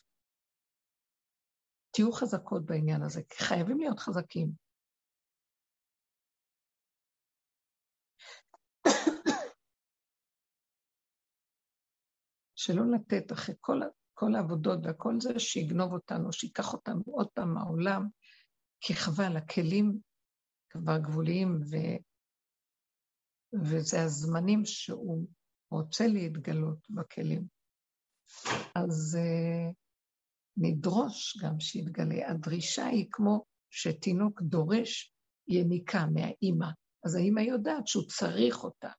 [1.90, 4.52] תהיו חזקות בעניין הזה, כי חייבים להיות חזקים.
[12.56, 13.80] שלא לתת אחרי כל,
[14.14, 18.08] כל העבודות והכל זה, שיגנוב אותנו, שייקח אותנו עוד פעם מהעולם,
[18.80, 19.98] כי חבל, הכלים
[20.70, 21.76] כבר גבוליים ו...
[23.54, 25.26] וזה הזמנים שהוא
[25.70, 27.46] רוצה להתגלות בכלים.
[28.74, 29.74] אז uh,
[30.56, 32.30] נדרוש גם שיתגלה.
[32.30, 35.14] הדרישה היא כמו שתינוק דורש
[35.48, 36.68] יניקה מהאימא.
[37.04, 38.90] אז האימא יודעת שהוא צריך אותה.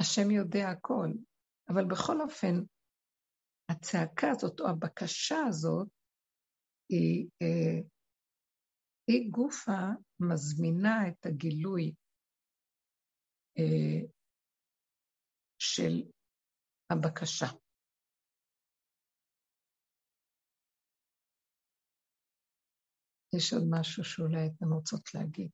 [0.00, 1.08] השם יודע הכל,
[1.68, 2.54] אבל בכל אופן,
[3.68, 5.88] הצעקה הזאת או הבקשה הזאת
[6.88, 7.80] היא, אה,
[9.06, 9.88] היא גופה
[10.20, 11.94] מזמינה את הגילוי
[15.58, 16.02] של
[16.90, 17.46] הבקשה.
[23.36, 25.50] יש עוד משהו שאולי אתן רוצות להגיד.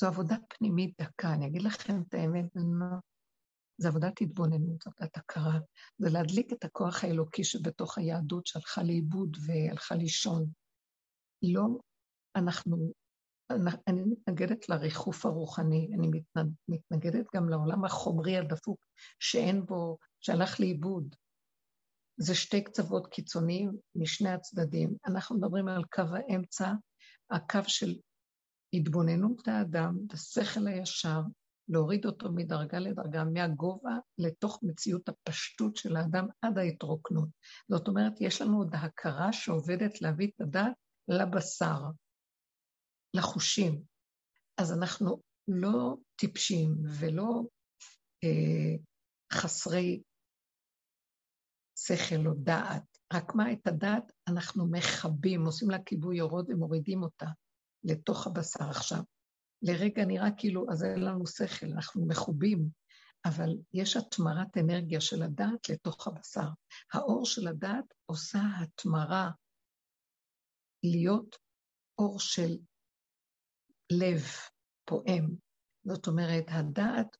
[0.00, 2.52] זו עבודה פנימית דקה, אני אגיד לכם את האמת,
[3.78, 5.58] זו עבודת התבוננות, עבודת הכרה,
[5.98, 10.46] זה להדליק את הכוח האלוקי שבתוך היהדות שהלכה לאיבוד והלכה לישון.
[11.42, 11.66] לא,
[12.36, 12.92] אנחנו
[13.88, 16.10] אני מתנגדת לריחוף הרוחני, אני
[16.68, 18.84] מתנגדת גם לעולם החומרי הדפוק,
[19.18, 21.16] שאין בו, שהלך לאיבוד.
[22.16, 24.94] זה שתי קצוות קיצוניים משני הצדדים.
[25.06, 26.72] אנחנו מדברים על קו האמצע,
[27.30, 27.94] הקו של
[28.72, 31.20] התבוננות האדם, השכל הישר,
[31.68, 37.28] להוריד אותו מדרגה לדרגה, מהגובה לתוך מציאות הפשטות של האדם עד ההתרוקנות.
[37.68, 40.72] זאת אומרת, יש לנו עוד הכרה שעובדת להביא את הדת
[41.08, 41.80] לבשר.
[43.14, 43.82] לחושים.
[44.58, 47.42] אז אנחנו לא טיפשים ולא
[48.24, 48.76] אה,
[49.32, 50.02] חסרי
[51.78, 57.26] שכל או דעת, רק מה, את הדעת אנחנו מכבים, עושים לה כיבוי יורד ומורידים אותה
[57.84, 59.02] לתוך הבשר עכשיו.
[59.62, 62.68] לרגע נראה כאילו, אז אין לנו שכל, אנחנו מחובים,
[63.24, 66.48] אבל יש התמרת אנרגיה של הדעת לתוך הבשר.
[66.92, 69.30] האור של הדעת עושה התמרה
[70.84, 71.36] להיות
[71.98, 72.56] אור של
[73.98, 74.22] לב
[74.84, 75.34] פועם.
[75.84, 77.16] זאת אומרת, הדעת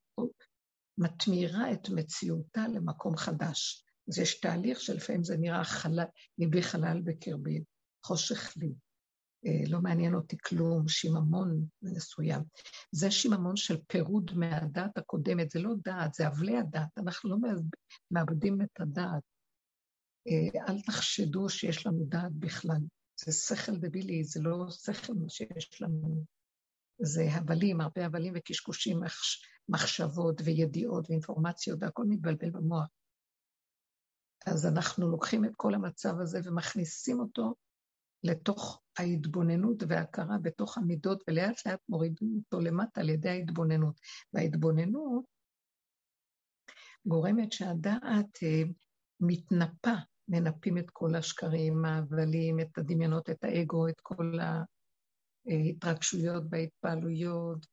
[0.98, 3.84] מתמירה את מציאותה למקום חדש.
[4.08, 6.04] אז יש תהליך שלפעמים זה נראה חלל,
[6.38, 7.62] ליבי חלל בקרבי,
[8.06, 8.72] חושך לי,
[9.46, 12.42] אה, לא מעניין אותי כלום, שיממון מסוים.
[12.92, 17.36] זה שיממון של פירוד מהדעת הקודמת, זה לא דעת, זה אבלי הדעת, אנחנו לא
[18.10, 19.22] מאבדים את הדעת.
[20.28, 22.80] אה, אל תחשדו שיש לנו דעת בכלל,
[23.24, 26.24] זה שכל דבילי, זה לא שכל מה שיש לנו.
[27.02, 29.00] זה הבלים, הרבה הבלים וקשקושים,
[29.68, 32.86] מחשבות וידיעות ואינפורמציות, והכל מתבלבל במוח.
[34.46, 37.54] אז אנחנו לוקחים את כל המצב הזה ומכניסים אותו
[38.24, 44.00] לתוך ההתבוננות וההכרה בתוך המידות, ולאט לאט מורידים אותו למטה על ידי ההתבוננות.
[44.32, 45.24] וההתבוננות
[47.06, 48.62] גורמת שהדעת אה,
[49.20, 49.94] מתנפה,
[50.28, 54.38] מנפים את כל השקרים, ההבלים, את הדמיונות, את האגו, את כל
[55.46, 57.66] ההתרגשויות וההתפעלויות,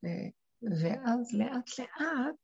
[0.82, 2.36] ואז לאט לאט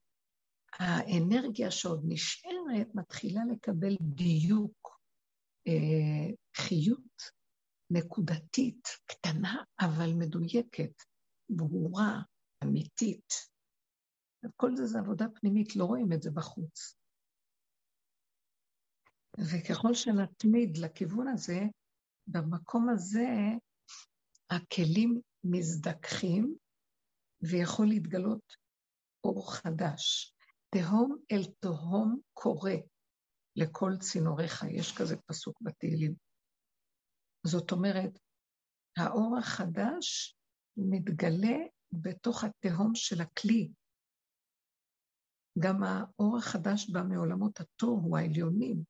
[0.78, 5.00] האנרגיה שעוד נשארת מתחילה לקבל דיוק,
[5.68, 7.22] אה, חיות
[7.90, 11.02] נקודתית, קטנה אבל מדויקת,
[11.50, 12.22] ברורה,
[12.64, 13.32] אמיתית.
[14.56, 16.96] כל זה זה עבודה פנימית, לא רואים את זה בחוץ.
[19.38, 21.60] וככל שנתמיד לכיוון הזה,
[22.26, 23.28] במקום הזה
[24.50, 26.56] הכלים מזדככים
[27.42, 28.56] ויכול להתגלות
[29.24, 30.34] אור חדש.
[30.70, 32.72] תהום אל תהום קורא
[33.56, 36.14] לכל צינוריך, יש כזה פסוק בתהילים.
[37.46, 38.18] זאת אומרת,
[38.98, 40.36] האור החדש
[40.76, 41.56] מתגלה
[41.92, 43.72] בתוך התהום של הכלי.
[45.58, 48.84] גם האור החדש בא מעולמות התוהו העליונים,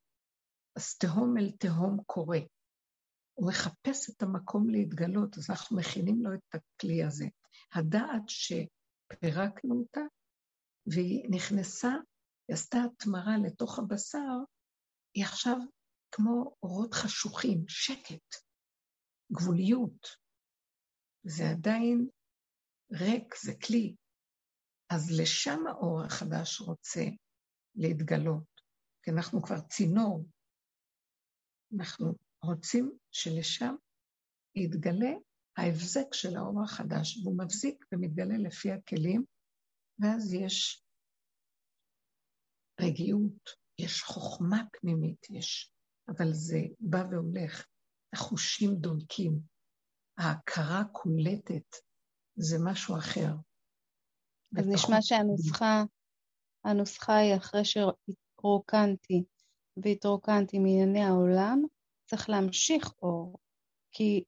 [0.76, 2.38] אז תהום אל תהום קורא.
[3.36, 7.26] הוא מחפש את המקום להתגלות, אז אנחנו מכינים לו את הכלי הזה.
[7.74, 10.00] הדעת שפירקנו אותה,
[10.86, 11.90] והיא נכנסה,
[12.48, 14.36] היא עשתה התמרה לתוך הבשר,
[15.14, 15.56] היא עכשיו
[16.10, 18.34] כמו אורות חשוכים, שקט,
[19.32, 20.06] גבוליות.
[21.22, 22.08] זה עדיין
[22.92, 23.96] ריק, זה כלי.
[24.90, 27.00] אז לשם האור החדש רוצה
[27.74, 28.60] להתגלות,
[29.02, 30.26] כי אנחנו כבר צינור.
[31.78, 33.74] אנחנו רוצים שלשם
[34.54, 35.12] יתגלה
[35.56, 39.24] ההבזק של האור החדש, והוא מבזיק ומתגלה לפי הכלים,
[39.98, 40.82] ואז יש
[42.80, 45.72] רגיעות, יש חוכמה פנימית, יש,
[46.08, 47.66] אבל זה בא והולך,
[48.12, 49.40] החושים דולקים,
[50.18, 51.76] ההכרה קולטת,
[52.36, 53.34] זה משהו אחר.
[54.58, 55.82] אז נשמע שהנוסחה,
[56.64, 59.24] הנוסחה היא אחרי שהתרוקנתי
[59.76, 61.62] והתרוקנתי מענייני העולם,
[62.06, 63.38] צריך להמשיך אור,
[63.92, 64.24] כי.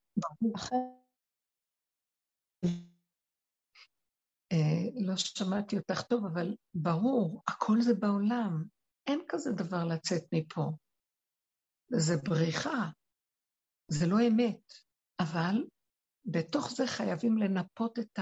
[4.53, 8.65] אה, לא שמעתי אותך טוב, אבל ברור, הכל זה בעולם.
[9.07, 10.71] אין כזה דבר לצאת מפה.
[11.91, 12.91] זה בריחה,
[13.89, 14.73] זה לא אמת.
[15.21, 15.67] אבל
[16.25, 18.19] בתוך זה חייבים לנפות את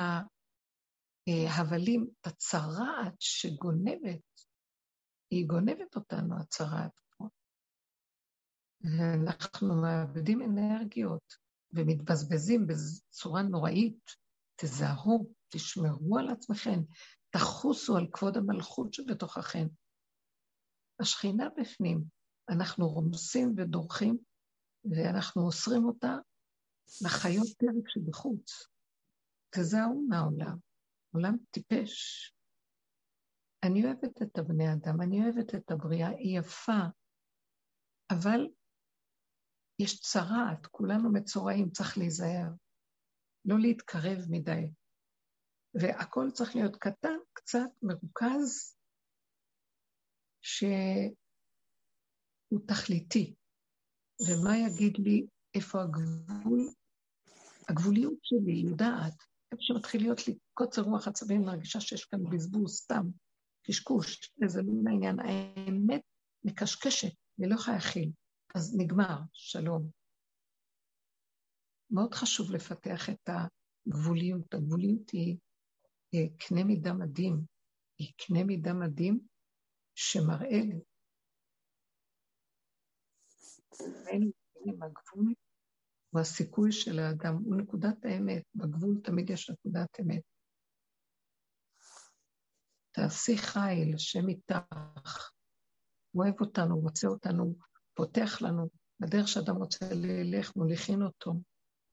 [1.27, 4.41] ההבלים, את הצרעת שגונבת.
[5.31, 7.06] היא גונבת אותנו, הצרעת
[8.83, 8.89] פה.
[8.89, 11.35] ואנחנו מאבדים אנרגיות
[11.73, 14.11] ומתבזבזים בצורה נוראית.
[14.57, 16.81] תזהרו, תשמרו על עצמכם,
[17.31, 19.67] תחוסו על כבוד המלכות שבתוככם.
[21.01, 22.05] השכינה בפנים,
[22.49, 24.19] אנחנו רומסים ודורכים,
[24.85, 26.17] ואנחנו אוסרים אותה
[27.05, 28.69] לחיות פרק שבחוץ.
[29.51, 30.57] תזהו מהעולם.
[31.15, 32.33] עולם טיפש.
[33.63, 36.81] אני אוהבת את הבני אדם, אני אוהבת את הבריאה, היא יפה,
[38.11, 38.47] אבל
[39.79, 42.49] יש צרעת, כולנו מצורעים, צריך להיזהר.
[43.45, 44.71] לא להתקרב מדי.
[45.75, 48.77] והכל צריך להיות קטן, קצת מרוכז,
[50.43, 50.71] שהוא
[52.67, 53.35] תכליתי.
[54.21, 56.69] ומה יגיד לי איפה הגבול?
[57.69, 63.07] הגבוליות שלי יודעת, איפה שמתחיל להיות לי קוצר רוח עצבים, מרגישה שיש כאן בזבוז, סתם,
[63.67, 65.21] קשקוש, זה לא לעניין.
[65.21, 66.03] האמת
[66.45, 68.11] מקשקשת, אני לא יכולה להכיל.
[68.57, 69.91] אז נגמר, שלום.
[71.91, 74.55] מאוד חשוב לפתח את הגבוליות.
[74.55, 75.39] הגבוליות היא
[76.39, 77.41] קנה מידה מדהים,
[77.99, 79.21] היא קנה מידה מדהים
[79.95, 80.81] שמראה לי.
[84.83, 85.35] הגבול
[86.11, 88.43] הוא הסיכוי של האדם, הוא נקודת האמת.
[88.55, 90.23] בגבול תמיד יש נקודת אמת.
[92.93, 95.31] תעשי חיל, השם איתך.
[96.11, 97.57] הוא אוהב אותנו, הוא רוצה אותנו,
[97.97, 98.69] פותח לנו.
[99.01, 101.35] בדרך שאדם רוצה ללך, מוליכין אותו.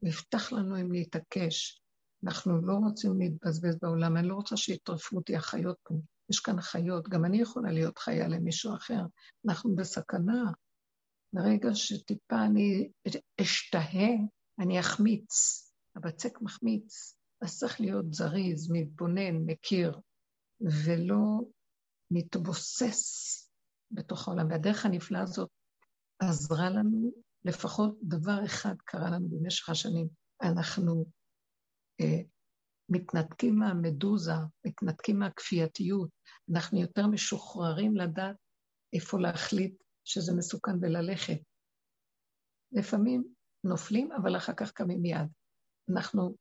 [0.03, 1.81] יפתח לנו אם להתעקש.
[2.23, 5.95] אנחנו לא רוצים להתבזבז בעולם, אני לא רוצה שיטרפו אותי החיות פה.
[6.29, 9.01] יש כאן חיות, גם אני יכולה להיות חיה למישהו אחר.
[9.47, 10.51] אנחנו בסכנה.
[11.33, 12.89] ברגע שטיפה אני
[13.41, 14.09] אשתהה,
[14.59, 15.33] אני אחמיץ.
[15.95, 17.17] הבצק מחמיץ.
[17.41, 19.99] אז צריך להיות זריז, מתבונן, מכיר,
[20.85, 21.41] ולא
[22.11, 23.03] מתבוסס
[23.91, 24.51] בתוך העולם.
[24.51, 25.49] והדרך הנפלאה הזאת
[26.29, 27.11] עזרה לנו,
[27.45, 30.07] לפחות דבר אחד קרה לנו במשך השנים.
[30.41, 31.05] אנחנו
[32.01, 32.21] אה,
[32.89, 34.33] מתנתקים מהמדוזה,
[34.65, 36.09] מתנתקים מהכפייתיות,
[36.53, 38.35] אנחנו יותר משוחררים לדעת
[38.93, 41.39] איפה להחליט שזה מסוכן וללכת.
[42.71, 43.23] לפעמים
[43.63, 45.27] נופלים, אבל אחר כך קמים מיד.
[45.93, 46.35] אנחנו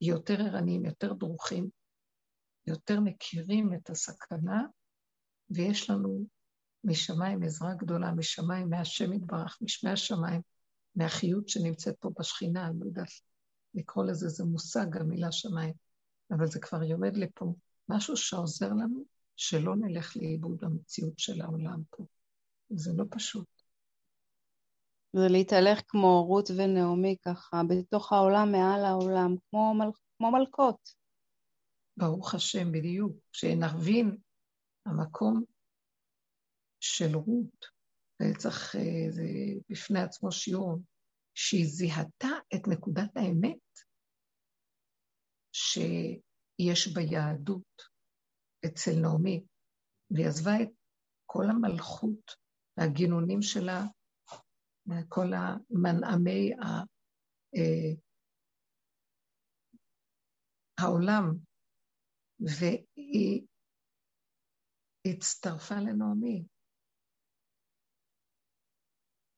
[0.00, 1.70] יותר ערניים, יותר דרוכים,
[2.66, 4.62] יותר מכירים את הסכנה,
[5.50, 6.26] ויש לנו
[6.84, 10.40] משמיים עזרה גדולה, משמיים, מהשם יתברך, משמי השמיים,
[10.94, 13.08] מהחיות שנמצאת פה בשכינה, אני לא יודעת
[13.74, 15.74] לקרוא לזה, זה מושג, המילה שמיים,
[16.30, 17.54] אבל זה כבר יורד לפה.
[17.88, 19.04] משהו שעוזר לנו
[19.36, 22.04] שלא נלך לאיבוד במציאות של העולם פה.
[22.70, 23.46] זה לא פשוט.
[25.12, 29.90] זה להתהלך כמו רות ונעמי ככה, בתוך העולם, מעל העולם, כמו, מל...
[30.18, 30.90] כמו מלכות.
[31.96, 33.12] ברוך השם, בדיוק.
[33.32, 34.16] שנבין
[34.86, 35.44] המקום
[36.80, 37.66] של רות,
[38.38, 39.22] צריך, אה, זה
[39.70, 40.78] בפני עצמו שיעור,
[41.34, 43.58] שהיא זיהתה את נקודת האמת
[45.52, 47.82] שיש ביהדות
[48.66, 49.44] אצל נעמי,
[50.10, 50.68] והיא עזבה את
[51.26, 52.36] כל המלכות
[52.76, 53.82] והגינונים שלה,
[55.08, 56.66] כל המנעמי ה...
[57.56, 57.94] אה,
[60.80, 61.24] העולם,
[62.40, 63.46] והיא
[65.06, 66.44] הצטרפה לנעמי.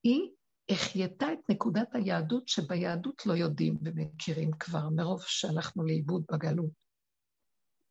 [0.05, 0.31] היא
[0.69, 6.71] החייתה את נקודת היהדות שביהדות לא יודעים ומכירים כבר, מרוב שהלכנו לאיבוד בגלות.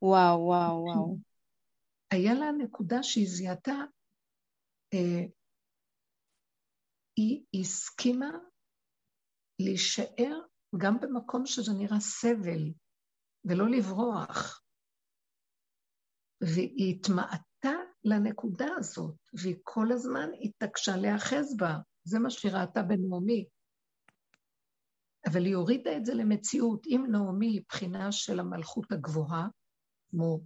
[0.02, 1.18] וואו, וואו, וואו.
[2.12, 3.76] היה לה נקודה שהיא זיהתה,
[4.94, 5.26] אה,
[7.16, 8.32] היא הסכימה
[9.60, 10.40] להישאר
[10.78, 12.74] גם במקום שזה נראה סבל,
[13.46, 14.62] ולא לברוח.
[16.42, 21.78] והיא התמעטה לנקודה הזאת, והיא כל הזמן התעקשה להיאחז בה.
[22.04, 23.46] זה מה שהיא ראתה בנעמי.
[25.26, 26.88] אבל היא הורידה את זה למציאות.
[26.88, 29.48] אם נעמי היא בחינה של המלכות הגבוהה,
[30.10, 30.40] כמו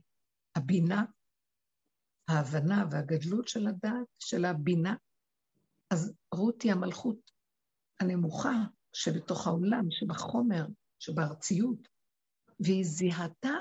[0.56, 1.03] הבינה,
[2.28, 4.95] ההבנה והגדלות של הדעת, של הבינה,
[5.91, 7.32] אז רות היא המלכות
[7.99, 10.66] הנמוכה שבתוך העולם, שבחומר,
[10.99, 11.88] שבארציות,
[12.60, 13.53] והיא זיהתה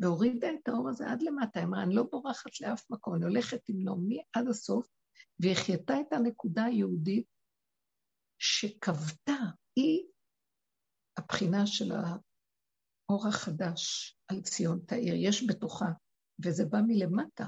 [0.00, 1.60] והורידה את האור הזה עד למטה.
[1.60, 4.88] היא אמרה, אני לא בורחת לאף מקום, אני הולכת עם נעמי עד הסוף,
[5.40, 7.26] והחייתה את הנקודה היהודית
[8.38, 9.40] שכבתה,
[9.76, 10.08] היא
[11.18, 15.88] הבחינה של האור החדש על ציון תאיר, יש בתוכה,
[16.44, 17.44] וזה בא מלמטה.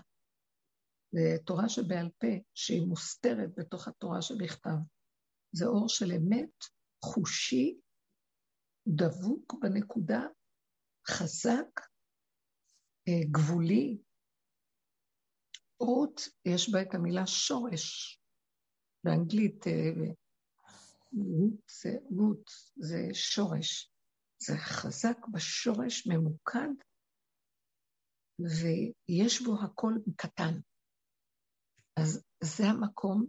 [1.13, 4.77] זה תורה שבעל פה, שהיא מוסתרת בתוך התורה שבכתב.
[5.53, 6.65] זה אור של אמת,
[7.05, 7.81] חושי,
[8.89, 10.21] דבוק בנקודה,
[11.09, 11.81] חזק,
[13.09, 13.99] אה, גבולי,
[15.81, 18.17] רות, יש בה את המילה שורש.
[19.05, 19.65] באנגלית
[21.13, 23.93] רות אה, זה, רות זה שורש.
[24.43, 26.75] זה חזק בשורש, ממוקד,
[28.41, 30.61] ויש בו הכל קטן.
[31.97, 33.27] אז זה המקום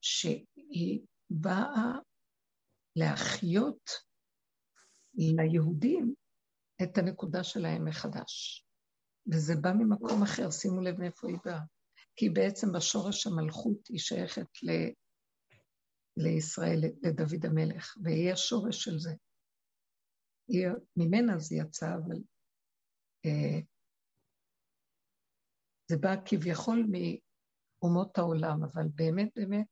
[0.00, 1.98] שהיא באה
[2.96, 3.90] להחיות
[5.14, 6.14] ליהודים
[6.82, 8.64] את הנקודה שלהם מחדש.
[9.32, 11.60] וזה בא ממקום אחר, שימו לב מאיפה היא באה.
[12.16, 14.70] כי בעצם בשורש המלכות היא שייכת ל...
[16.16, 19.14] לישראל, לדוד המלך, והיא השורש של זה.
[20.48, 20.66] היא,
[20.96, 22.16] ממנה זה יצא, אבל
[23.26, 23.60] אה,
[25.90, 29.66] זה בא כביכול מאומות העולם, אבל באמת באמת,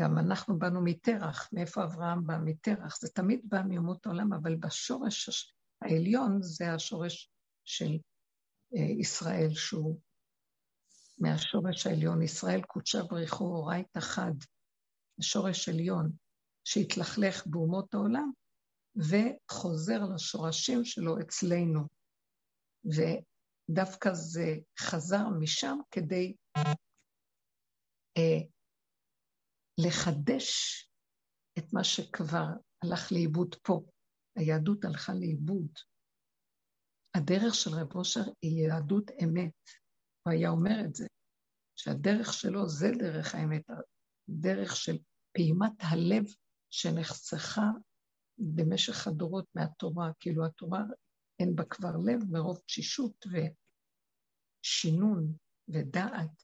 [0.00, 2.38] גם אנחנו באנו מטרח, מאיפה אברהם בא?
[2.44, 5.52] מטרח, זה תמיד בא מאומות העולם, אבל בשורש
[5.82, 7.30] העליון זה השורש
[7.68, 7.98] של
[8.76, 10.00] אה, ישראל, שהוא
[11.18, 14.32] מהשורש העליון, ישראל קודשה בריחו אורייתא חד,
[15.18, 16.12] השורש עליון,
[16.64, 18.30] שהתלכלך באומות העולם,
[18.96, 21.80] וחוזר לשורשים שלו אצלנו.
[22.84, 26.36] ודווקא זה חזר משם כדי
[28.16, 28.40] אה,
[29.78, 30.48] לחדש
[31.58, 32.46] את מה שכבר
[32.82, 33.80] הלך לאיבוד פה.
[34.36, 35.70] היהדות הלכה לאיבוד.
[37.18, 39.52] הדרך של רב אושר היא יהדות אמת.
[40.22, 41.06] הוא היה אומר את זה,
[41.76, 43.62] שהדרך שלו זה דרך האמת,
[44.28, 44.98] דרך של
[45.32, 46.24] פעימת הלב
[46.70, 47.70] שנחסכה
[48.38, 50.82] במשך הדורות מהתורה, כאילו התורה
[51.40, 53.26] אין בה כבר לב מרוב תשישות
[54.64, 55.32] ושינון
[55.68, 56.42] ודעת,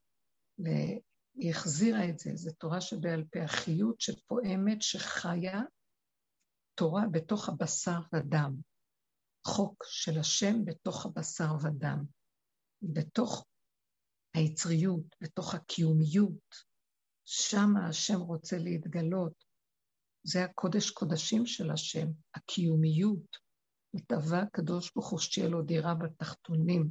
[0.59, 5.61] והיא החזירה את זה, זו תורה שבעל פה, החיות שפועמת, שחיה
[6.75, 8.55] תורה בתוך הבשר ודם.
[9.47, 12.05] חוק של השם בתוך הבשר ודם,
[12.82, 13.45] בתוך
[14.34, 16.55] היצריות, בתוך הקיומיות,
[17.24, 19.45] שם השם רוצה להתגלות.
[20.22, 23.36] זה הקודש קודשים של השם, הקיומיות.
[23.95, 26.88] התאווה הקדוש ברוך הוא שתהיה לו דירה בתחתונים,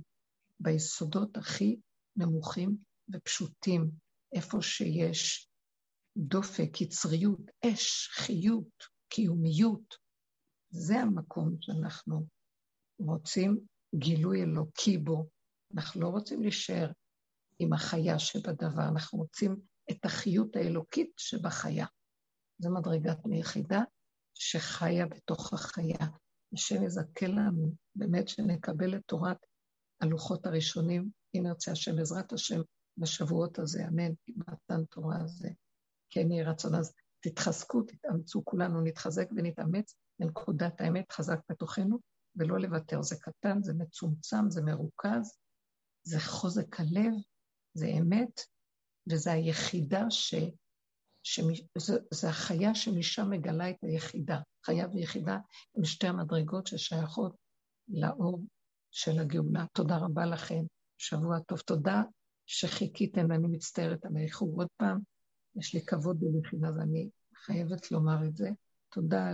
[0.60, 1.80] ביסודות הכי
[2.16, 2.78] נמוכים
[3.14, 3.91] ופשוטים,
[4.36, 5.49] איפה שיש
[6.18, 9.95] דופק, יצריות, אש, חיות, קיומיות.
[10.70, 12.28] זה המקום שאנחנו
[13.06, 13.60] רוצים
[13.95, 15.28] גילוי אלוקי בו.
[15.74, 16.91] אנחנו לא רוצים להישאר
[17.60, 19.60] עם החיה שבדבר, אנחנו רוצים
[19.91, 21.86] את החיות האלוקית שבחיה.
[22.60, 23.82] זו מדרגת מיחידה
[24.34, 26.08] שחיה בתוך החיה.
[26.54, 29.38] השם יזכה לנו, באמת שנקבל את תורת
[30.01, 32.62] הלוחות הראשונים, אם ירצה השם, בעזרת השם,
[32.97, 35.49] בשבועות הזה, אמן, מתן תורה הזה.
[36.10, 36.76] כן יהי רצון.
[36.76, 41.99] אז תתחזקו, תתאמצו, כולנו נתחזק ונתאמץ לנקודת האמת חזק בתוכנו,
[42.36, 43.02] ולא לוותר.
[43.02, 45.38] זה קטן, זה מצומצם, זה מרוכז,
[46.04, 47.14] זה חוזק הלב,
[47.74, 48.42] זה אמת,
[49.12, 50.36] וזה היחידה ש...
[51.24, 54.40] שזה, זה החיה שמשם מגלה את היחידה.
[54.66, 55.38] חיה ויחידה
[55.76, 57.36] הם שתי המדרגות ששייכות
[57.88, 58.42] לאור
[58.92, 59.66] של הגאולה.
[59.74, 60.64] תודה רבה לכם,
[60.98, 61.60] שבוע טוב.
[61.60, 62.02] תודה
[62.46, 65.00] שחיכיתם, ואני מצטערת על האיחור עוד פעם.
[65.56, 68.50] יש לי כבוד בלחינה ואני חייבת לומר את זה.
[68.90, 69.28] תודה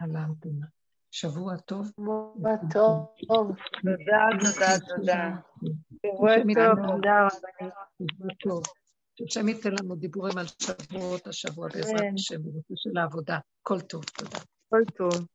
[0.00, 0.66] על ההמתנה.
[1.14, 1.86] שבוע טוב.
[1.86, 3.06] שבוע טוב.
[3.26, 5.30] תודה, תודה, תודה.
[6.06, 6.76] שבוע טוב,
[7.98, 8.62] תודה טוב.
[9.14, 13.38] שהשם ייתן לנו דיבורים על שבועות השבוע בעזרת השם, בנושא של העבודה.
[13.62, 14.38] כל טוב, תודה.
[14.68, 15.26] כל טוב.